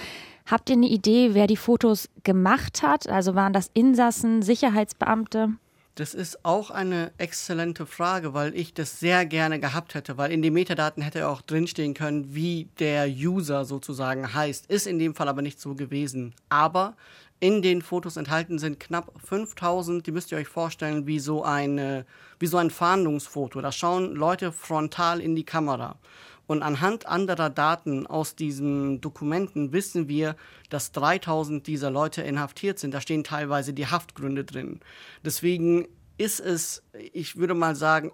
Habt 0.47 0.71
ihr 0.71 0.77
eine 0.77 0.87
Idee, 0.87 1.35
wer 1.35 1.47
die 1.47 1.57
Fotos 1.57 2.09
gemacht 2.23 2.83
hat? 2.83 3.09
Also 3.09 3.35
waren 3.35 3.53
das 3.53 3.71
Insassen, 3.75 4.43
Sicherheitsbeamte? 4.43 5.51
Das 5.97 6.13
ist 6.13 6.45
auch 6.45 6.71
eine 6.71 7.13
exzellente 7.19 7.87
Frage, 7.87 8.35
weil 8.35 8.57
ich 8.57 8.75
das 8.75 8.99
sehr 8.99 9.27
gerne 9.27 9.61
gehabt 9.61 9.95
hätte, 9.95 10.19
weil 10.19 10.33
in 10.33 10.43
den 10.43 10.53
Metadaten 10.53 11.05
hätte 11.05 11.29
auch 11.29 11.41
drinstehen 11.41 11.95
können, 11.95 12.35
wie 12.35 12.69
der 12.81 13.07
User 13.07 13.65
sozusagen 13.65 14.35
heißt. 14.35 14.67
Ist 14.67 14.89
in 14.89 14.99
dem 14.99 15.15
Fall 15.15 15.29
aber 15.29 15.41
nicht 15.41 15.61
so 15.61 15.77
gewesen. 15.77 16.35
Aber 16.49 16.97
in 17.41 17.63
den 17.63 17.83
Fotos 17.83 18.17
enthalten 18.17 18.59
sind 18.59 18.81
knapp 18.81 19.13
5000, 19.23 20.07
die 20.07 20.13
müsst 20.13 20.33
ihr 20.33 20.39
euch 20.39 20.49
vorstellen, 20.49 21.07
wie 21.07 21.19
so, 21.19 21.43
eine, 21.43 22.07
wie 22.39 22.47
so 22.47 22.57
ein 22.57 22.71
Fahndungsfoto. 22.71 23.61
Da 23.61 23.73
schauen 23.73 24.15
Leute 24.15 24.53
frontal 24.53 25.21
in 25.21 25.37
die 25.37 25.45
Kamera. 25.45 25.99
Und 26.47 26.63
anhand 26.63 27.07
anderer 27.07 27.49
Daten 27.51 28.07
aus 28.07 28.37
diesen 28.37 29.01
Dokumenten 29.01 29.73
wissen 29.73 30.09
wir, 30.09 30.37
dass 30.69 30.93
3000 30.93 31.67
dieser 31.67 31.91
Leute 31.91 32.23
inhaftiert 32.23 32.79
sind. 32.79 32.93
Da 32.93 33.01
stehen 33.01 33.25
teilweise 33.25 33.73
die 33.73 33.87
Haftgründe 33.87 34.45
drin. 34.45 34.81
Deswegen 35.25 35.89
ist 36.19 36.41
es, 36.41 36.83
ich 37.13 37.37
würde 37.37 37.55
mal 37.55 37.75
sagen, 37.75 38.13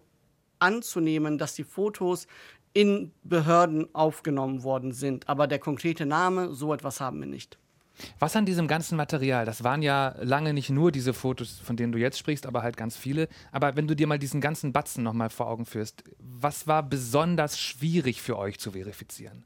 anzunehmen, 0.60 1.38
dass 1.38 1.54
die 1.54 1.64
Fotos 1.64 2.26
in 2.72 3.10
Behörden 3.24 3.92
aufgenommen 3.94 4.62
worden 4.62 4.92
sind. 4.92 5.28
Aber 5.28 5.48
der 5.48 5.58
konkrete 5.58 6.06
Name, 6.06 6.52
so 6.52 6.72
etwas 6.72 7.00
haben 7.00 7.20
wir 7.20 7.26
nicht. 7.26 7.58
Was 8.18 8.36
an 8.36 8.46
diesem 8.46 8.68
ganzen 8.68 8.96
Material, 8.96 9.44
das 9.44 9.64
waren 9.64 9.82
ja 9.82 10.14
lange 10.20 10.52
nicht 10.54 10.70
nur 10.70 10.92
diese 10.92 11.14
Fotos, 11.14 11.58
von 11.58 11.76
denen 11.76 11.92
du 11.92 11.98
jetzt 11.98 12.18
sprichst, 12.18 12.46
aber 12.46 12.62
halt 12.62 12.76
ganz 12.76 12.96
viele. 12.96 13.28
Aber 13.52 13.76
wenn 13.76 13.86
du 13.86 13.96
dir 13.96 14.06
mal 14.06 14.18
diesen 14.18 14.40
ganzen 14.40 14.72
Batzen 14.72 15.04
nochmal 15.04 15.30
vor 15.30 15.48
Augen 15.48 15.66
führst, 15.66 16.04
was 16.18 16.66
war 16.66 16.82
besonders 16.82 17.58
schwierig 17.58 18.22
für 18.22 18.38
euch 18.38 18.58
zu 18.58 18.72
verifizieren? 18.72 19.44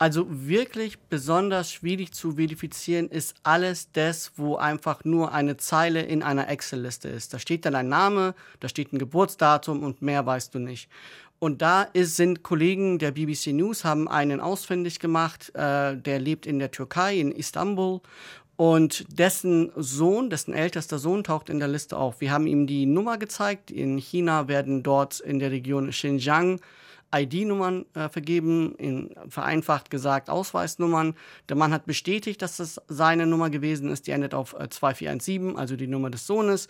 Also 0.00 0.24
wirklich 0.30 0.98
besonders 0.98 1.70
schwierig 1.70 2.14
zu 2.14 2.36
verifizieren 2.36 3.10
ist 3.10 3.34
alles 3.42 3.92
das, 3.92 4.32
wo 4.36 4.56
einfach 4.56 5.04
nur 5.04 5.32
eine 5.32 5.58
Zeile 5.58 6.00
in 6.00 6.22
einer 6.22 6.48
Excel-Liste 6.48 7.10
ist. 7.10 7.34
Da 7.34 7.38
steht 7.38 7.66
dann 7.66 7.74
ein 7.74 7.88
Name, 7.88 8.34
da 8.60 8.70
steht 8.70 8.94
ein 8.94 8.98
Geburtsdatum 8.98 9.82
und 9.82 10.00
mehr 10.00 10.24
weißt 10.24 10.54
du 10.54 10.58
nicht. 10.58 10.88
Und 11.40 11.62
da 11.62 11.82
ist, 11.82 12.16
sind 12.16 12.42
Kollegen 12.42 12.98
der 12.98 13.12
BBC 13.12 13.54
News, 13.54 13.82
haben 13.82 14.08
einen 14.08 14.40
ausfindig 14.40 14.98
gemacht, 15.00 15.50
äh, 15.54 15.96
der 15.96 16.18
lebt 16.18 16.44
in 16.44 16.58
der 16.58 16.70
Türkei, 16.70 17.18
in 17.18 17.32
Istanbul. 17.32 18.02
Und 18.56 19.06
dessen 19.18 19.72
Sohn, 19.74 20.28
dessen 20.28 20.52
ältester 20.52 20.98
Sohn 20.98 21.24
taucht 21.24 21.48
in 21.48 21.58
der 21.58 21.68
Liste 21.68 21.96
auf. 21.96 22.20
Wir 22.20 22.30
haben 22.30 22.46
ihm 22.46 22.66
die 22.66 22.84
Nummer 22.84 23.16
gezeigt. 23.16 23.70
In 23.70 23.96
China 23.96 24.48
werden 24.48 24.82
dort 24.82 25.18
in 25.18 25.38
der 25.38 25.50
Region 25.50 25.88
Xinjiang 25.88 26.60
ID-Nummern 27.14 27.86
äh, 27.94 28.08
vergeben, 28.08 28.74
in, 28.76 29.14
vereinfacht 29.28 29.90
gesagt 29.90 30.30
Ausweisnummern. 30.30 31.14
Der 31.48 31.56
Mann 31.56 31.72
hat 31.72 31.86
bestätigt, 31.86 32.40
dass 32.42 32.58
das 32.58 32.80
seine 32.88 33.26
Nummer 33.26 33.50
gewesen 33.50 33.90
ist. 33.90 34.06
Die 34.06 34.12
endet 34.12 34.34
auf 34.34 34.54
äh, 34.54 34.68
2417, 34.68 35.56
also 35.56 35.76
die 35.76 35.86
Nummer 35.86 36.10
des 36.10 36.26
Sohnes. 36.26 36.68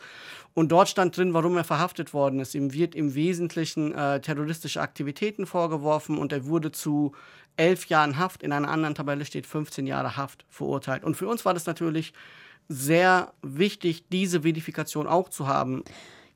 Und 0.55 0.73
dort 0.73 0.89
stand 0.89 1.17
drin, 1.17 1.35
warum 1.35 1.57
er 1.57 1.65
verhaftet 1.65 2.15
worden 2.15 2.41
ist. 2.41 2.55
Ihm 2.55 2.73
wird 2.73 2.95
im 2.95 3.15
Wesentlichen 3.15 3.93
äh, 3.95 4.21
terroristische 4.21 4.81
Aktivitäten 4.81 5.47
vorgeworfen 5.47 6.19
und 6.19 6.33
er 6.33 6.47
wurde 6.47 6.73
zu 6.73 7.13
elf 7.57 7.87
Jahren 7.87 8.19
Haft. 8.19 8.43
In 8.43 8.53
einer 8.53 8.69
anderen 8.69 8.95
Tabelle 8.95 9.25
steht 9.25 9.47
15 9.47 9.87
Jahre 9.87 10.17
Haft 10.17 10.45
verurteilt. 10.49 11.05
Und 11.05 11.17
für 11.17 11.29
uns 11.29 11.45
war 11.45 11.55
das 11.55 11.67
natürlich 11.67 12.13
sehr 12.69 13.33
wichtig, 13.43 14.05
diese 14.09 14.43
Verifikation 14.43 15.07
auch 15.07 15.29
zu 15.29 15.49
haben. 15.49 15.83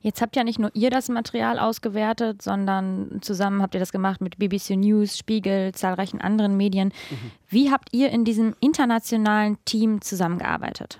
Jetzt 0.05 0.21
habt 0.21 0.35
ja 0.35 0.43
nicht 0.43 0.59
nur 0.59 0.69
ihr 0.75 0.91
das 0.91 1.09
Material 1.09 1.57
ausgewertet, 1.57 2.39
sondern 2.43 3.17
zusammen 3.21 3.63
habt 3.63 3.73
ihr 3.73 3.79
das 3.79 3.91
gemacht 3.91 4.21
mit 4.21 4.37
BBC 4.37 4.75
News, 4.77 5.17
Spiegel, 5.17 5.73
zahlreichen 5.73 6.21
anderen 6.21 6.55
Medien. 6.55 6.89
Mhm. 7.09 7.31
Wie 7.49 7.71
habt 7.71 7.89
ihr 7.91 8.11
in 8.11 8.23
diesem 8.23 8.55
internationalen 8.59 9.57
Team 9.65 10.01
zusammengearbeitet? 10.01 10.99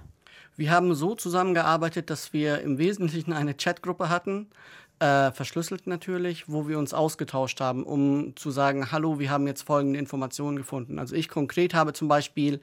Wir 0.58 0.72
haben 0.72 0.96
so 0.96 1.14
zusammengearbeitet, 1.14 2.10
dass 2.10 2.34
wir 2.34 2.62
im 2.62 2.80
Wesentlichen 2.80 3.32
eine 3.32 3.54
Chatgruppe 3.54 4.10
hatten, 4.10 4.48
äh, 4.98 5.32
verschlüsselt 5.32 5.86
natürlich, 5.86 6.50
wo 6.50 6.68
wir 6.68 6.80
uns 6.80 6.96
ausgetauscht 6.96 7.62
haben, 7.62 7.84
um 7.84 8.36
zu 8.36 8.50
sagen, 8.50 8.92
hallo, 8.92 9.20
wir 9.20 9.30
haben 9.30 9.46
jetzt 9.46 9.62
folgende 9.62 10.00
Informationen 10.00 10.58
gefunden. 10.58 10.98
Also 10.98 11.16
ich 11.16 11.30
konkret 11.30 11.76
habe 11.76 11.94
zum 11.94 12.08
Beispiel 12.08 12.60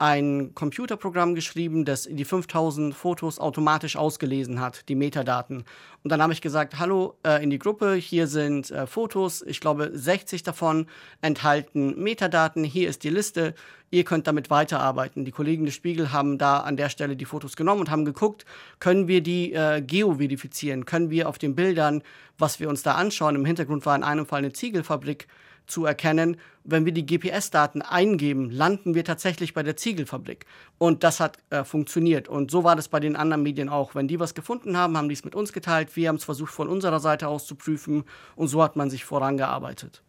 ein 0.00 0.54
Computerprogramm 0.54 1.34
geschrieben, 1.34 1.84
das 1.84 2.08
die 2.10 2.24
5000 2.24 2.94
Fotos 2.94 3.38
automatisch 3.38 3.96
ausgelesen 3.96 4.58
hat, 4.58 4.88
die 4.88 4.94
Metadaten. 4.94 5.64
Und 6.02 6.10
dann 6.10 6.22
habe 6.22 6.32
ich 6.32 6.40
gesagt, 6.40 6.78
hallo 6.78 7.18
äh, 7.22 7.42
in 7.42 7.50
die 7.50 7.58
Gruppe, 7.58 7.96
hier 7.96 8.26
sind 8.26 8.70
äh, 8.70 8.86
Fotos, 8.86 9.42
ich 9.42 9.60
glaube 9.60 9.90
60 9.92 10.42
davon 10.42 10.86
enthalten 11.20 12.02
Metadaten, 12.02 12.64
hier 12.64 12.88
ist 12.88 13.04
die 13.04 13.10
Liste, 13.10 13.54
ihr 13.90 14.04
könnt 14.04 14.26
damit 14.26 14.48
weiterarbeiten. 14.48 15.26
Die 15.26 15.32
Kollegen 15.32 15.66
des 15.66 15.74
Spiegel 15.74 16.12
haben 16.12 16.38
da 16.38 16.60
an 16.60 16.78
der 16.78 16.88
Stelle 16.88 17.14
die 17.14 17.26
Fotos 17.26 17.54
genommen 17.54 17.82
und 17.82 17.90
haben 17.90 18.06
geguckt, 18.06 18.46
können 18.78 19.06
wir 19.06 19.20
die 19.20 19.52
äh, 19.52 19.82
geo-verifizieren, 19.82 20.86
können 20.86 21.10
wir 21.10 21.28
auf 21.28 21.36
den 21.36 21.54
Bildern, 21.54 22.02
was 22.38 22.58
wir 22.58 22.70
uns 22.70 22.82
da 22.82 22.94
anschauen, 22.94 23.34
im 23.34 23.44
Hintergrund 23.44 23.84
war 23.84 23.96
in 23.96 24.02
einem 24.02 24.24
Fall 24.24 24.38
eine 24.38 24.52
Ziegelfabrik, 24.54 25.26
zu 25.70 25.84
erkennen. 25.84 26.36
Wenn 26.64 26.84
wir 26.84 26.92
die 26.92 27.06
GPS-Daten 27.06 27.82
eingeben, 27.82 28.50
landen 28.50 28.94
wir 28.94 29.04
tatsächlich 29.04 29.54
bei 29.54 29.62
der 29.62 29.76
Ziegelfabrik. 29.76 30.46
Und 30.78 31.04
das 31.04 31.20
hat 31.20 31.38
äh, 31.50 31.64
funktioniert. 31.64 32.28
Und 32.28 32.50
so 32.50 32.64
war 32.64 32.76
das 32.76 32.88
bei 32.88 33.00
den 33.00 33.16
anderen 33.16 33.42
Medien 33.42 33.68
auch. 33.68 33.94
Wenn 33.94 34.08
die 34.08 34.20
was 34.20 34.34
gefunden 34.34 34.76
haben, 34.76 34.96
haben 34.96 35.08
die 35.08 35.14
es 35.14 35.24
mit 35.24 35.34
uns 35.34 35.52
geteilt. 35.52 35.96
Wir 35.96 36.08
haben 36.08 36.16
es 36.16 36.24
versucht, 36.24 36.52
von 36.52 36.68
unserer 36.68 37.00
Seite 37.00 37.28
aus 37.28 37.46
zu 37.46 37.54
prüfen. 37.54 38.04
Und 38.36 38.48
so 38.48 38.62
hat 38.62 38.76
man 38.76 38.90
sich 38.90 39.04
vorangearbeitet. 39.04 40.02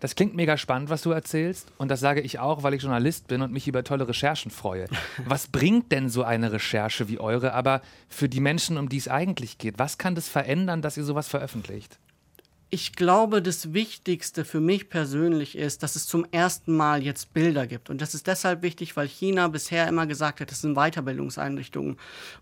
Das 0.00 0.14
klingt 0.14 0.34
mega 0.34 0.56
spannend, 0.56 0.90
was 0.90 1.02
du 1.02 1.10
erzählst. 1.10 1.72
Und 1.78 1.90
das 1.90 2.00
sage 2.00 2.20
ich 2.20 2.38
auch, 2.38 2.62
weil 2.62 2.74
ich 2.74 2.82
Journalist 2.82 3.26
bin 3.28 3.42
und 3.42 3.52
mich 3.52 3.68
über 3.68 3.84
tolle 3.84 4.06
Recherchen 4.08 4.50
freue. 4.50 4.86
Was 5.24 5.48
bringt 5.48 5.92
denn 5.92 6.08
so 6.08 6.22
eine 6.22 6.52
Recherche 6.52 7.08
wie 7.08 7.18
eure, 7.18 7.52
aber 7.52 7.80
für 8.08 8.28
die 8.28 8.40
Menschen, 8.40 8.76
um 8.76 8.88
die 8.88 8.98
es 8.98 9.08
eigentlich 9.08 9.58
geht? 9.58 9.78
Was 9.78 9.98
kann 9.98 10.14
das 10.14 10.28
verändern, 10.28 10.82
dass 10.82 10.96
ihr 10.96 11.04
sowas 11.04 11.28
veröffentlicht? 11.28 11.98
Ich 12.70 12.92
glaube, 12.92 13.40
das 13.40 13.72
Wichtigste 13.72 14.44
für 14.44 14.60
mich 14.60 14.90
persönlich 14.90 15.56
ist, 15.56 15.82
dass 15.82 15.96
es 15.96 16.06
zum 16.06 16.26
ersten 16.32 16.76
Mal 16.76 17.02
jetzt 17.02 17.32
Bilder 17.32 17.66
gibt. 17.66 17.88
Und 17.88 18.02
das 18.02 18.14
ist 18.14 18.26
deshalb 18.26 18.62
wichtig, 18.62 18.94
weil 18.94 19.08
China 19.08 19.48
bisher 19.48 19.88
immer 19.88 20.06
gesagt 20.06 20.40
hat, 20.40 20.52
es 20.52 20.60
sind 20.60 20.74
Weiterbildungseinrichtungen. 20.74 21.96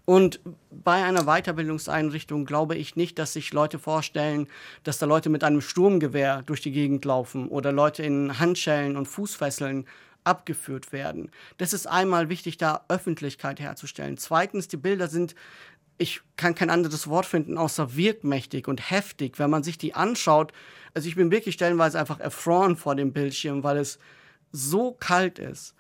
Und 0.04 0.40
bei 0.70 1.04
einer 1.04 1.24
Weiterbildungseinrichtung 1.24 2.44
glaube 2.44 2.74
ich 2.74 2.96
nicht, 2.96 3.20
dass 3.20 3.34
sich 3.34 3.52
Leute 3.52 3.78
vorstellen, 3.78 4.48
dass 4.82 4.98
da 4.98 5.06
Leute 5.06 5.30
mit 5.30 5.44
einem 5.44 5.60
Sturmgewehr 5.60 6.42
durch 6.42 6.60
die 6.60 6.72
Gegend 6.72 7.04
laufen 7.04 7.48
oder 7.48 7.70
Leute 7.70 8.02
in 8.02 8.40
Handschellen 8.40 8.96
und 8.96 9.06
Fußfesseln 9.06 9.86
abgeführt 10.24 10.90
werden. 10.90 11.30
Das 11.56 11.72
ist 11.72 11.86
einmal 11.86 12.28
wichtig, 12.28 12.56
da 12.56 12.84
Öffentlichkeit 12.88 13.60
herzustellen. 13.60 14.18
Zweitens, 14.18 14.66
die 14.66 14.76
Bilder 14.76 15.06
sind 15.06 15.36
ich 15.98 16.20
kann 16.36 16.54
kein 16.54 16.70
anderes 16.70 17.08
Wort 17.08 17.26
finden, 17.26 17.58
außer 17.58 17.96
wirkmächtig 17.96 18.68
und 18.68 18.90
heftig, 18.90 19.38
wenn 19.38 19.50
man 19.50 19.62
sich 19.62 19.78
die 19.78 19.94
anschaut. 19.94 20.52
Also 20.94 21.08
ich 21.08 21.16
bin 21.16 21.30
wirklich 21.30 21.54
stellenweise 21.54 21.98
einfach 21.98 22.20
erfroren 22.20 22.76
vor 22.76 22.94
dem 22.94 23.12
Bildschirm, 23.12 23.62
weil 23.62 23.78
es 23.78 23.98
so 24.52 24.92
kalt 24.92 25.38
ist. 25.38 25.74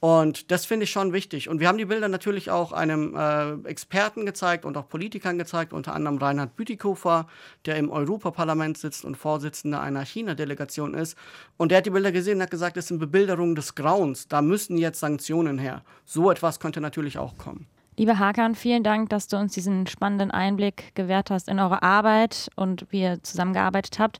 Und 0.00 0.50
das 0.50 0.66
finde 0.66 0.82
ich 0.82 0.90
schon 0.90 1.12
wichtig. 1.12 1.48
Und 1.48 1.60
wir 1.60 1.68
haben 1.68 1.78
die 1.78 1.84
Bilder 1.84 2.08
natürlich 2.08 2.50
auch 2.50 2.72
einem 2.72 3.14
äh, 3.14 3.52
Experten 3.68 4.26
gezeigt 4.26 4.64
und 4.64 4.76
auch 4.76 4.88
Politikern 4.88 5.38
gezeigt, 5.38 5.72
unter 5.72 5.94
anderem 5.94 6.18
Reinhard 6.18 6.56
Bütikofer, 6.56 7.28
der 7.66 7.76
im 7.76 7.88
Europaparlament 7.88 8.76
sitzt 8.76 9.04
und 9.04 9.16
Vorsitzender 9.16 9.80
einer 9.80 10.04
China-Delegation 10.04 10.94
ist. 10.94 11.16
Und 11.56 11.70
der 11.70 11.78
hat 11.78 11.86
die 11.86 11.90
Bilder 11.90 12.10
gesehen 12.10 12.38
und 12.38 12.42
hat 12.42 12.50
gesagt, 12.50 12.76
das 12.76 12.88
sind 12.88 12.98
Bebilderungen 12.98 13.54
des 13.54 13.76
Grauens. 13.76 14.26
Da 14.26 14.42
müssen 14.42 14.76
jetzt 14.76 14.98
Sanktionen 14.98 15.56
her. 15.56 15.84
So 16.04 16.32
etwas 16.32 16.58
könnte 16.58 16.80
natürlich 16.80 17.18
auch 17.18 17.38
kommen. 17.38 17.68
Lieber 17.96 18.18
Hakan, 18.18 18.54
vielen 18.54 18.82
Dank, 18.82 19.10
dass 19.10 19.28
du 19.28 19.36
uns 19.36 19.52
diesen 19.52 19.86
spannenden 19.86 20.30
Einblick 20.30 20.94
gewährt 20.94 21.30
hast 21.30 21.48
in 21.48 21.58
eure 21.60 21.82
Arbeit 21.82 22.50
und 22.56 22.86
wie 22.90 23.02
ihr 23.02 23.22
zusammengearbeitet 23.22 23.98
habt. 23.98 24.18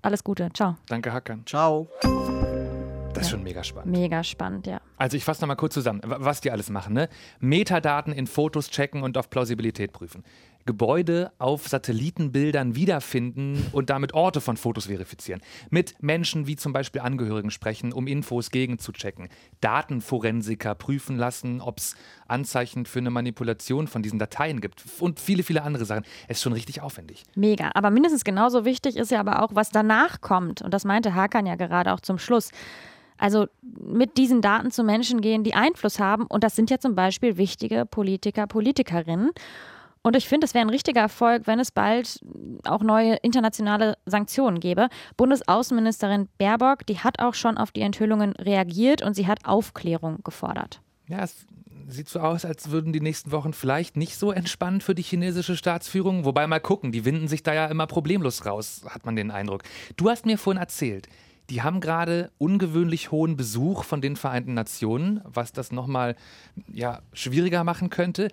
Alles 0.00 0.24
Gute. 0.24 0.48
Ciao. 0.54 0.76
Danke, 0.88 1.12
Hakan. 1.12 1.44
Ciao. 1.46 1.88
Das 3.12 3.24
ist 3.24 3.30
schon 3.30 3.42
mega 3.42 3.62
spannend. 3.62 3.92
Mega 3.92 4.24
spannend, 4.24 4.66
ja. 4.66 4.80
Also 4.96 5.16
ich 5.18 5.24
fasse 5.24 5.42
nochmal 5.42 5.56
kurz 5.56 5.74
zusammen, 5.74 6.00
was 6.04 6.40
die 6.40 6.50
alles 6.50 6.70
machen. 6.70 6.94
Ne? 6.94 7.08
Metadaten 7.38 8.12
in 8.12 8.26
Fotos 8.26 8.70
checken 8.70 9.02
und 9.02 9.18
auf 9.18 9.28
Plausibilität 9.28 9.92
prüfen. 9.92 10.24
Gebäude 10.66 11.32
auf 11.38 11.68
Satellitenbildern 11.68 12.74
wiederfinden 12.74 13.66
und 13.72 13.90
damit 13.90 14.14
Orte 14.14 14.40
von 14.40 14.56
Fotos 14.56 14.86
verifizieren. 14.86 15.40
Mit 15.70 15.94
Menschen 16.02 16.46
wie 16.46 16.56
zum 16.56 16.72
Beispiel 16.72 17.00
Angehörigen 17.00 17.50
sprechen, 17.50 17.92
um 17.92 18.06
Infos 18.06 18.50
gegenzuchecken. 18.50 19.28
Datenforensiker 19.60 20.74
prüfen 20.74 21.16
lassen, 21.16 21.60
ob 21.60 21.78
es 21.78 21.96
Anzeichen 22.28 22.86
für 22.86 23.00
eine 23.00 23.10
Manipulation 23.10 23.86
von 23.86 24.02
diesen 24.02 24.18
Dateien 24.18 24.60
gibt. 24.60 24.84
Und 25.00 25.20
viele, 25.20 25.42
viele 25.42 25.62
andere 25.62 25.84
Sachen. 25.84 26.04
Es 26.28 26.38
ist 26.38 26.42
schon 26.42 26.52
richtig 26.52 26.80
aufwendig. 26.80 27.24
Mega. 27.34 27.70
Aber 27.74 27.90
mindestens 27.90 28.24
genauso 28.24 28.64
wichtig 28.64 28.96
ist 28.96 29.10
ja 29.10 29.20
aber 29.20 29.42
auch, 29.42 29.50
was 29.54 29.70
danach 29.70 30.20
kommt. 30.20 30.62
Und 30.62 30.72
das 30.72 30.84
meinte 30.84 31.14
Hakan 31.14 31.46
ja 31.46 31.56
gerade 31.56 31.92
auch 31.92 32.00
zum 32.00 32.18
Schluss. 32.18 32.50
Also 33.18 33.46
mit 33.62 34.16
diesen 34.16 34.40
Daten 34.40 34.70
zu 34.70 34.82
Menschen 34.82 35.20
gehen, 35.20 35.44
die 35.44 35.54
Einfluss 35.54 36.00
haben. 36.00 36.26
Und 36.26 36.42
das 36.42 36.56
sind 36.56 36.70
ja 36.70 36.78
zum 36.78 36.94
Beispiel 36.94 37.36
wichtige 37.36 37.86
Politiker, 37.86 38.46
Politikerinnen. 38.46 39.30
Und 40.02 40.16
ich 40.16 40.28
finde, 40.28 40.46
es 40.46 40.54
wäre 40.54 40.64
ein 40.64 40.70
richtiger 40.70 41.00
Erfolg, 41.00 41.46
wenn 41.46 41.60
es 41.60 41.70
bald 41.70 42.20
auch 42.64 42.82
neue 42.82 43.14
internationale 43.16 43.96
Sanktionen 44.04 44.58
gäbe. 44.58 44.88
Bundesaußenministerin 45.16 46.28
Baerbock, 46.38 46.86
die 46.86 46.98
hat 46.98 47.20
auch 47.20 47.34
schon 47.34 47.56
auf 47.56 47.70
die 47.70 47.82
Enthüllungen 47.82 48.32
reagiert 48.32 49.02
und 49.02 49.14
sie 49.14 49.28
hat 49.28 49.44
Aufklärung 49.44 50.18
gefordert. 50.24 50.80
Ja, 51.08 51.22
es 51.22 51.46
sieht 51.88 52.08
so 52.08 52.20
aus, 52.20 52.44
als 52.44 52.70
würden 52.70 52.92
die 52.92 53.00
nächsten 53.00 53.30
Wochen 53.32 53.52
vielleicht 53.52 53.96
nicht 53.96 54.16
so 54.16 54.32
entspannt 54.32 54.82
für 54.82 54.94
die 54.94 55.02
chinesische 55.02 55.56
Staatsführung. 55.56 56.24
Wobei 56.24 56.46
mal 56.46 56.60
gucken, 56.60 56.90
die 56.90 57.04
winden 57.04 57.28
sich 57.28 57.42
da 57.42 57.54
ja 57.54 57.66
immer 57.66 57.86
problemlos 57.86 58.44
raus, 58.44 58.82
hat 58.88 59.04
man 59.04 59.14
den 59.14 59.30
Eindruck. 59.30 59.62
Du 59.96 60.10
hast 60.10 60.26
mir 60.26 60.38
vorhin 60.38 60.60
erzählt, 60.60 61.08
die 61.50 61.62
haben 61.62 61.80
gerade 61.80 62.30
ungewöhnlich 62.38 63.10
hohen 63.10 63.36
Besuch 63.36 63.84
von 63.84 64.00
den 64.00 64.16
Vereinten 64.16 64.54
Nationen, 64.54 65.20
was 65.24 65.52
das 65.52 65.72
nochmal 65.72 66.16
ja, 66.72 67.02
schwieriger 67.12 67.64
machen 67.64 67.90
könnte. 67.90 68.28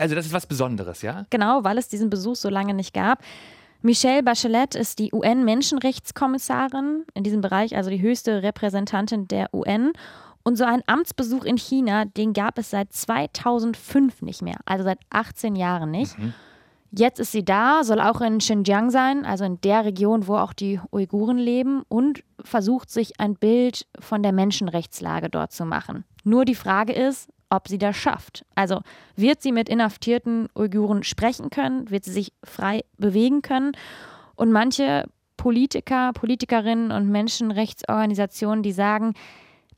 Also 0.00 0.14
das 0.14 0.26
ist 0.26 0.32
was 0.32 0.46
Besonderes, 0.46 1.02
ja? 1.02 1.26
Genau, 1.30 1.62
weil 1.62 1.76
es 1.78 1.88
diesen 1.88 2.08
Besuch 2.08 2.36
so 2.36 2.48
lange 2.48 2.74
nicht 2.74 2.94
gab. 2.94 3.22
Michelle 3.82 4.22
Bachelet 4.22 4.74
ist 4.74 4.98
die 4.98 5.12
UN-Menschenrechtskommissarin 5.12 7.04
in 7.14 7.22
diesem 7.22 7.40
Bereich, 7.40 7.76
also 7.76 7.90
die 7.90 8.00
höchste 8.00 8.42
Repräsentantin 8.42 9.28
der 9.28 9.52
UN. 9.54 9.92
Und 10.42 10.56
so 10.56 10.64
einen 10.64 10.82
Amtsbesuch 10.86 11.44
in 11.44 11.58
China, 11.58 12.06
den 12.06 12.32
gab 12.32 12.58
es 12.58 12.70
seit 12.70 12.92
2005 12.92 14.22
nicht 14.22 14.40
mehr, 14.42 14.56
also 14.64 14.84
seit 14.84 14.98
18 15.10 15.54
Jahren 15.54 15.90
nicht. 15.90 16.18
Mhm. 16.18 16.32
Jetzt 16.92 17.20
ist 17.20 17.32
sie 17.32 17.44
da, 17.44 17.84
soll 17.84 18.00
auch 18.00 18.20
in 18.20 18.38
Xinjiang 18.38 18.90
sein, 18.90 19.24
also 19.24 19.44
in 19.44 19.60
der 19.60 19.84
Region, 19.84 20.26
wo 20.26 20.36
auch 20.36 20.52
die 20.52 20.80
Uiguren 20.90 21.38
leben, 21.38 21.82
und 21.88 22.24
versucht 22.42 22.90
sich 22.90 23.20
ein 23.20 23.34
Bild 23.34 23.86
von 24.00 24.22
der 24.22 24.32
Menschenrechtslage 24.32 25.28
dort 25.28 25.52
zu 25.52 25.66
machen. 25.66 26.04
Nur 26.24 26.44
die 26.44 26.54
Frage 26.54 26.92
ist, 26.92 27.28
ob 27.50 27.68
sie 27.68 27.78
das 27.78 27.96
schafft. 27.96 28.44
Also 28.54 28.80
wird 29.16 29.42
sie 29.42 29.52
mit 29.52 29.68
inhaftierten 29.68 30.48
Uiguren 30.54 31.02
sprechen 31.02 31.50
können, 31.50 31.90
wird 31.90 32.04
sie 32.04 32.12
sich 32.12 32.32
frei 32.44 32.82
bewegen 32.96 33.42
können. 33.42 33.72
Und 34.36 34.52
manche 34.52 35.06
Politiker, 35.36 36.12
Politikerinnen 36.12 36.92
und 36.92 37.08
Menschenrechtsorganisationen, 37.08 38.62
die 38.62 38.72
sagen, 38.72 39.14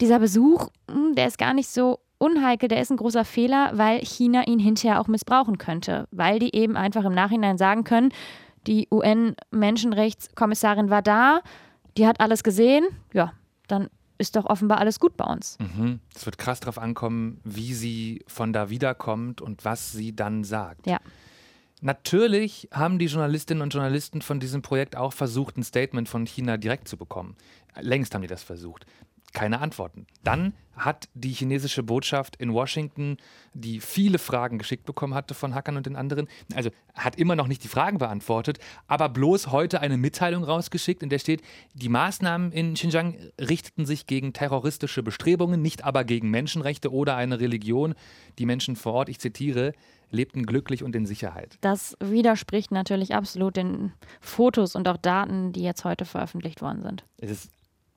dieser 0.00 0.18
Besuch, 0.18 0.68
hm, 0.90 1.14
der 1.14 1.28
ist 1.28 1.38
gar 1.38 1.54
nicht 1.54 1.68
so 1.68 2.00
unheikel, 2.18 2.68
der 2.68 2.80
ist 2.80 2.90
ein 2.90 2.96
großer 2.96 3.24
Fehler, 3.24 3.70
weil 3.74 4.00
China 4.00 4.46
ihn 4.46 4.58
hinterher 4.58 5.00
auch 5.00 5.08
missbrauchen 5.08 5.58
könnte, 5.58 6.06
weil 6.10 6.38
die 6.38 6.54
eben 6.54 6.76
einfach 6.76 7.04
im 7.04 7.14
Nachhinein 7.14 7.58
sagen 7.58 7.84
können, 7.84 8.12
die 8.66 8.86
UN-Menschenrechtskommissarin 8.90 10.90
war 10.90 11.02
da, 11.02 11.40
die 11.96 12.06
hat 12.06 12.20
alles 12.20 12.42
gesehen, 12.42 12.86
ja, 13.12 13.32
dann 13.66 13.88
ist 14.22 14.36
doch 14.36 14.46
offenbar 14.46 14.78
alles 14.78 15.00
gut 15.00 15.16
bei 15.16 15.24
uns. 15.24 15.58
Mhm. 15.58 16.00
Es 16.14 16.24
wird 16.24 16.38
krass 16.38 16.60
darauf 16.60 16.78
ankommen, 16.78 17.40
wie 17.44 17.74
sie 17.74 18.24
von 18.26 18.52
da 18.52 18.70
wiederkommt 18.70 19.40
und 19.40 19.64
was 19.64 19.92
sie 19.92 20.14
dann 20.14 20.44
sagt. 20.44 20.86
Ja. 20.86 20.98
Natürlich 21.80 22.68
haben 22.72 23.00
die 23.00 23.06
Journalistinnen 23.06 23.60
und 23.60 23.74
Journalisten 23.74 24.22
von 24.22 24.38
diesem 24.38 24.62
Projekt 24.62 24.96
auch 24.96 25.12
versucht, 25.12 25.56
ein 25.56 25.64
Statement 25.64 26.08
von 26.08 26.26
China 26.26 26.56
direkt 26.56 26.86
zu 26.86 26.96
bekommen. 26.96 27.36
Längst 27.80 28.14
haben 28.14 28.22
die 28.22 28.28
das 28.28 28.44
versucht 28.44 28.86
keine 29.32 29.60
Antworten. 29.60 30.06
Dann 30.24 30.54
hat 30.76 31.08
die 31.14 31.32
chinesische 31.32 31.82
Botschaft 31.82 32.36
in 32.36 32.52
Washington, 32.52 33.18
die 33.52 33.80
viele 33.80 34.18
Fragen 34.18 34.58
geschickt 34.58 34.86
bekommen 34.86 35.14
hatte 35.14 35.34
von 35.34 35.54
Hackern 35.54 35.76
und 35.76 35.86
den 35.86 35.96
anderen, 35.96 36.28
also 36.54 36.70
hat 36.94 37.16
immer 37.16 37.36
noch 37.36 37.46
nicht 37.46 37.62
die 37.62 37.68
Fragen 37.68 37.98
beantwortet, 37.98 38.58
aber 38.86 39.08
bloß 39.08 39.48
heute 39.48 39.80
eine 39.80 39.96
Mitteilung 39.96 40.44
rausgeschickt, 40.44 41.02
in 41.02 41.08
der 41.08 41.18
steht, 41.18 41.42
die 41.74 41.88
Maßnahmen 41.88 42.52
in 42.52 42.74
Xinjiang 42.74 43.16
richteten 43.38 43.86
sich 43.86 44.06
gegen 44.06 44.32
terroristische 44.32 45.02
Bestrebungen, 45.02 45.60
nicht 45.60 45.84
aber 45.84 46.04
gegen 46.04 46.30
Menschenrechte 46.30 46.92
oder 46.92 47.16
eine 47.16 47.40
Religion. 47.40 47.94
Die 48.38 48.46
Menschen 48.46 48.76
vor 48.76 48.94
Ort, 48.94 49.08
ich 49.08 49.18
zitiere, 49.18 49.72
lebten 50.10 50.44
glücklich 50.44 50.82
und 50.82 50.94
in 50.94 51.06
Sicherheit. 51.06 51.58
Das 51.60 51.96
widerspricht 52.00 52.70
natürlich 52.70 53.14
absolut 53.14 53.56
den 53.56 53.92
Fotos 54.20 54.74
und 54.74 54.88
auch 54.88 54.98
Daten, 54.98 55.52
die 55.52 55.62
jetzt 55.62 55.84
heute 55.84 56.04
veröffentlicht 56.04 56.60
worden 56.60 56.82
sind. 56.82 57.04
Es 57.18 57.30
ist 57.30 57.50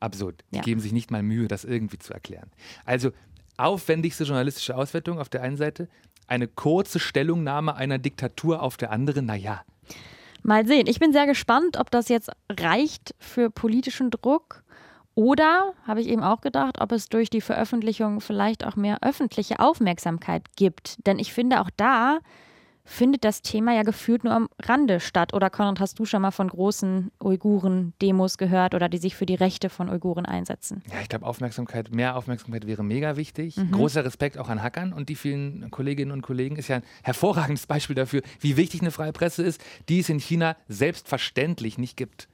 absurd. 0.06 0.44
Die 0.52 0.58
ja. 0.58 0.62
geben 0.62 0.80
sich 0.80 0.94
nicht 0.94 1.12
mal 1.12 1.24
Mühe, 1.24 1.48
das 1.48 1.66
irgendwie 1.66 2.00
zu 2.00 2.14
erklären. 2.14 2.50
Also 2.86 3.12
aufwendigste 3.58 4.24
journalistische 4.24 4.76
Auswertung 4.76 5.20
auf 5.20 5.30
der 5.30 5.42
einen 5.42 5.58
Seite, 5.58 5.88
eine 6.28 6.48
kurze 6.48 7.00
Stellungnahme 7.00 7.76
einer 7.76 7.98
Diktatur 7.98 8.62
auf 8.62 8.78
der 8.78 8.92
anderen, 8.92 9.26
naja. 9.26 9.64
Mal 10.44 10.68
sehen. 10.68 10.88
Ich 10.88 11.00
bin 11.00 11.12
sehr 11.12 11.26
gespannt, 11.26 11.78
ob 11.78 11.92
das 11.92 12.10
jetzt 12.10 12.32
reicht 12.50 13.16
für 13.20 13.50
politischen 13.50 14.12
Druck. 14.12 14.64
Oder, 15.16 15.74
habe 15.88 16.02
ich 16.02 16.08
eben 16.08 16.24
auch 16.24 16.42
gedacht, 16.42 16.82
ob 16.82 16.92
es 16.92 17.08
durch 17.08 17.30
die 17.30 17.42
Veröffentlichung 17.42 18.20
vielleicht 18.20 18.66
auch 18.66 18.76
mehr 18.76 19.00
öffentliche 19.02 19.60
Aufmerksamkeit 19.60 20.44
gibt. 20.58 20.98
Denn 21.08 21.20
ich 21.20 21.32
finde 21.34 21.62
auch 21.62 21.70
da 21.78 22.20
findet 22.86 23.24
das 23.26 23.42
Thema 23.42 23.74
ja 23.74 23.84
gefühlt 23.84 24.24
nur 24.24 24.34
am 24.34 24.48
Rande 24.62 25.00
statt. 25.00 25.34
Oder 25.34 25.50
Konrad, 25.50 25.80
hast 25.80 26.00
du 26.00 26.06
schon 26.06 26.22
mal 26.22 26.32
von 26.32 26.48
großen 26.48 27.12
Uiguren-Demos 27.20 28.38
gehört 28.38 28.76
oder 28.76 28.88
die 28.88 29.00
sich 29.00 29.16
für 29.16 29.26
die 29.26 29.36
Rechte 29.36 29.70
von 29.70 29.90
Uiguren 29.90 30.26
einsetzen? 30.26 30.84
Ja, 30.92 31.02
ich 31.02 31.10
glaube, 31.10 31.26
Aufmerksamkeit, 31.26 31.94
mehr 31.94 32.16
Aufmerksamkeit 32.16 32.68
wäre 32.68 32.84
mega 32.84 33.18
wichtig. 33.18 33.58
Mhm. 33.58 33.72
Großer 33.72 34.06
Respekt 34.06 34.38
auch 34.38 34.50
an 34.50 34.62
Hackern 34.62 34.94
und 34.94 35.10
die 35.10 35.16
vielen 35.16 35.70
Kolleginnen 35.72 36.12
und 36.12 36.22
Kollegen 36.22 36.56
ist 36.56 36.68
ja 36.68 36.78
ein 36.78 36.84
hervorragendes 37.04 37.68
Beispiel 37.68 37.96
dafür, 37.96 38.22
wie 38.40 38.56
wichtig 38.56 38.82
eine 38.82 38.92
freie 38.92 39.12
Presse 39.12 39.44
ist, 39.44 39.62
die 39.90 40.00
es 40.00 40.10
in 40.10 40.20
China 40.20 40.56
selbstverständlich 40.68 41.78
nicht 41.78 41.98
gibt. 41.98 42.28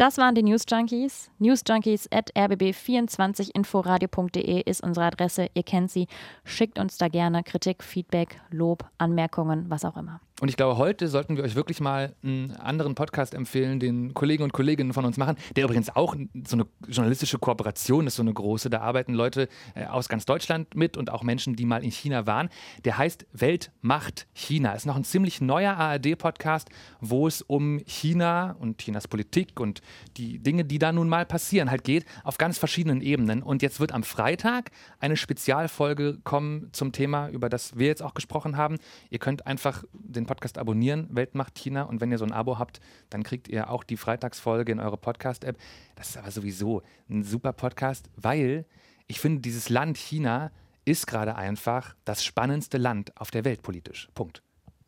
Das 0.00 0.16
waren 0.16 0.34
die 0.34 0.42
News 0.42 0.64
Junkies. 0.66 1.30
Newsjunkies 1.40 2.10
at 2.10 2.34
rbb24inforadio.de 2.34 4.62
ist 4.62 4.82
unsere 4.82 5.04
Adresse. 5.04 5.50
Ihr 5.52 5.62
kennt 5.62 5.90
sie. 5.90 6.06
Schickt 6.42 6.78
uns 6.78 6.96
da 6.96 7.08
gerne 7.08 7.42
Kritik, 7.42 7.84
Feedback, 7.84 8.40
Lob, 8.50 8.88
Anmerkungen, 8.96 9.66
was 9.68 9.84
auch 9.84 9.98
immer. 9.98 10.22
Und 10.40 10.48
ich 10.48 10.56
glaube, 10.56 10.78
heute 10.78 11.06
sollten 11.08 11.36
wir 11.36 11.44
euch 11.44 11.54
wirklich 11.54 11.80
mal 11.80 12.14
einen 12.22 12.52
anderen 12.52 12.94
Podcast 12.94 13.34
empfehlen, 13.34 13.78
den 13.78 14.14
Kollegen 14.14 14.42
und 14.42 14.54
Kolleginnen 14.54 14.94
von 14.94 15.04
uns 15.04 15.18
machen, 15.18 15.36
der 15.54 15.64
übrigens 15.64 15.94
auch 15.94 16.16
so 16.46 16.56
eine 16.56 16.66
journalistische 16.88 17.38
Kooperation 17.38 18.06
ist, 18.06 18.16
so 18.16 18.22
eine 18.22 18.32
große. 18.32 18.70
Da 18.70 18.80
arbeiten 18.80 19.12
Leute 19.12 19.48
äh, 19.74 19.84
aus 19.84 20.08
ganz 20.08 20.24
Deutschland 20.24 20.74
mit 20.74 20.96
und 20.96 21.10
auch 21.10 21.22
Menschen, 21.22 21.56
die 21.56 21.66
mal 21.66 21.84
in 21.84 21.90
China 21.90 22.26
waren. 22.26 22.48
Der 22.86 22.96
heißt 22.96 23.26
Welt 23.32 23.70
macht 23.82 24.28
China. 24.32 24.72
Ist 24.72 24.86
noch 24.86 24.96
ein 24.96 25.04
ziemlich 25.04 25.42
neuer 25.42 25.74
ARD-Podcast, 25.74 26.70
wo 27.00 27.26
es 27.26 27.42
um 27.42 27.78
China 27.84 28.56
und 28.58 28.78
Chinas 28.78 29.08
Politik 29.08 29.60
und 29.60 29.82
die 30.16 30.38
Dinge, 30.38 30.64
die 30.64 30.78
da 30.78 30.90
nun 30.90 31.10
mal 31.10 31.26
passieren, 31.26 31.70
halt 31.70 31.84
geht, 31.84 32.06
auf 32.24 32.38
ganz 32.38 32.56
verschiedenen 32.56 33.02
Ebenen. 33.02 33.42
Und 33.42 33.60
jetzt 33.60 33.78
wird 33.78 33.92
am 33.92 34.04
Freitag 34.04 34.70
eine 35.00 35.18
Spezialfolge 35.18 36.18
kommen 36.24 36.70
zum 36.72 36.92
Thema, 36.92 37.28
über 37.28 37.50
das 37.50 37.76
wir 37.76 37.88
jetzt 37.88 38.02
auch 38.02 38.14
gesprochen 38.14 38.56
haben. 38.56 38.78
Ihr 39.10 39.18
könnt 39.18 39.46
einfach 39.46 39.84
den 39.92 40.29
Podcast 40.30 40.58
abonnieren, 40.58 41.08
Weltmacht 41.10 41.56
China. 41.56 41.82
Und 41.82 42.00
wenn 42.00 42.12
ihr 42.12 42.18
so 42.18 42.24
ein 42.24 42.30
Abo 42.30 42.56
habt, 42.56 42.80
dann 43.10 43.24
kriegt 43.24 43.48
ihr 43.48 43.68
auch 43.68 43.82
die 43.82 43.96
Freitagsfolge 43.96 44.70
in 44.70 44.78
eure 44.78 44.96
Podcast-App. 44.96 45.58
Das 45.96 46.10
ist 46.10 46.16
aber 46.16 46.30
sowieso 46.30 46.82
ein 47.08 47.24
super 47.24 47.52
Podcast, 47.52 48.08
weil 48.14 48.64
ich 49.08 49.18
finde, 49.18 49.40
dieses 49.40 49.70
Land 49.70 49.98
China 49.98 50.52
ist 50.84 51.08
gerade 51.08 51.34
einfach 51.34 51.96
das 52.04 52.24
spannendste 52.24 52.78
Land 52.78 53.12
auf 53.20 53.32
der 53.32 53.44
Welt 53.44 53.62
politisch. 53.62 54.08
Punkt. 54.14 54.40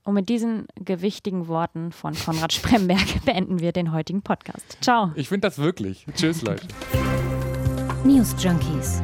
Und 0.05 0.15
mit 0.15 0.29
diesen 0.29 0.69
gewichtigen 0.77 1.49
Worten 1.49 1.91
von 1.91 2.15
Konrad 2.15 2.53
Spremberg 2.53 3.25
beenden 3.25 3.59
wir 3.59 3.73
den 3.73 3.93
heutigen 3.93 4.23
Podcast. 4.23 4.79
Ciao. 4.81 5.11
Ich 5.17 5.29
finde 5.29 5.49
das 5.49 5.59
wirklich. 5.59 6.07
Tschüss, 6.15 6.43
Leute. 6.43 6.69
News 8.05 8.37
Junkies. 8.39 9.03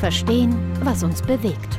Verstehen, 0.00 0.54
was 0.84 1.02
uns 1.02 1.22
bewegt. 1.22 1.78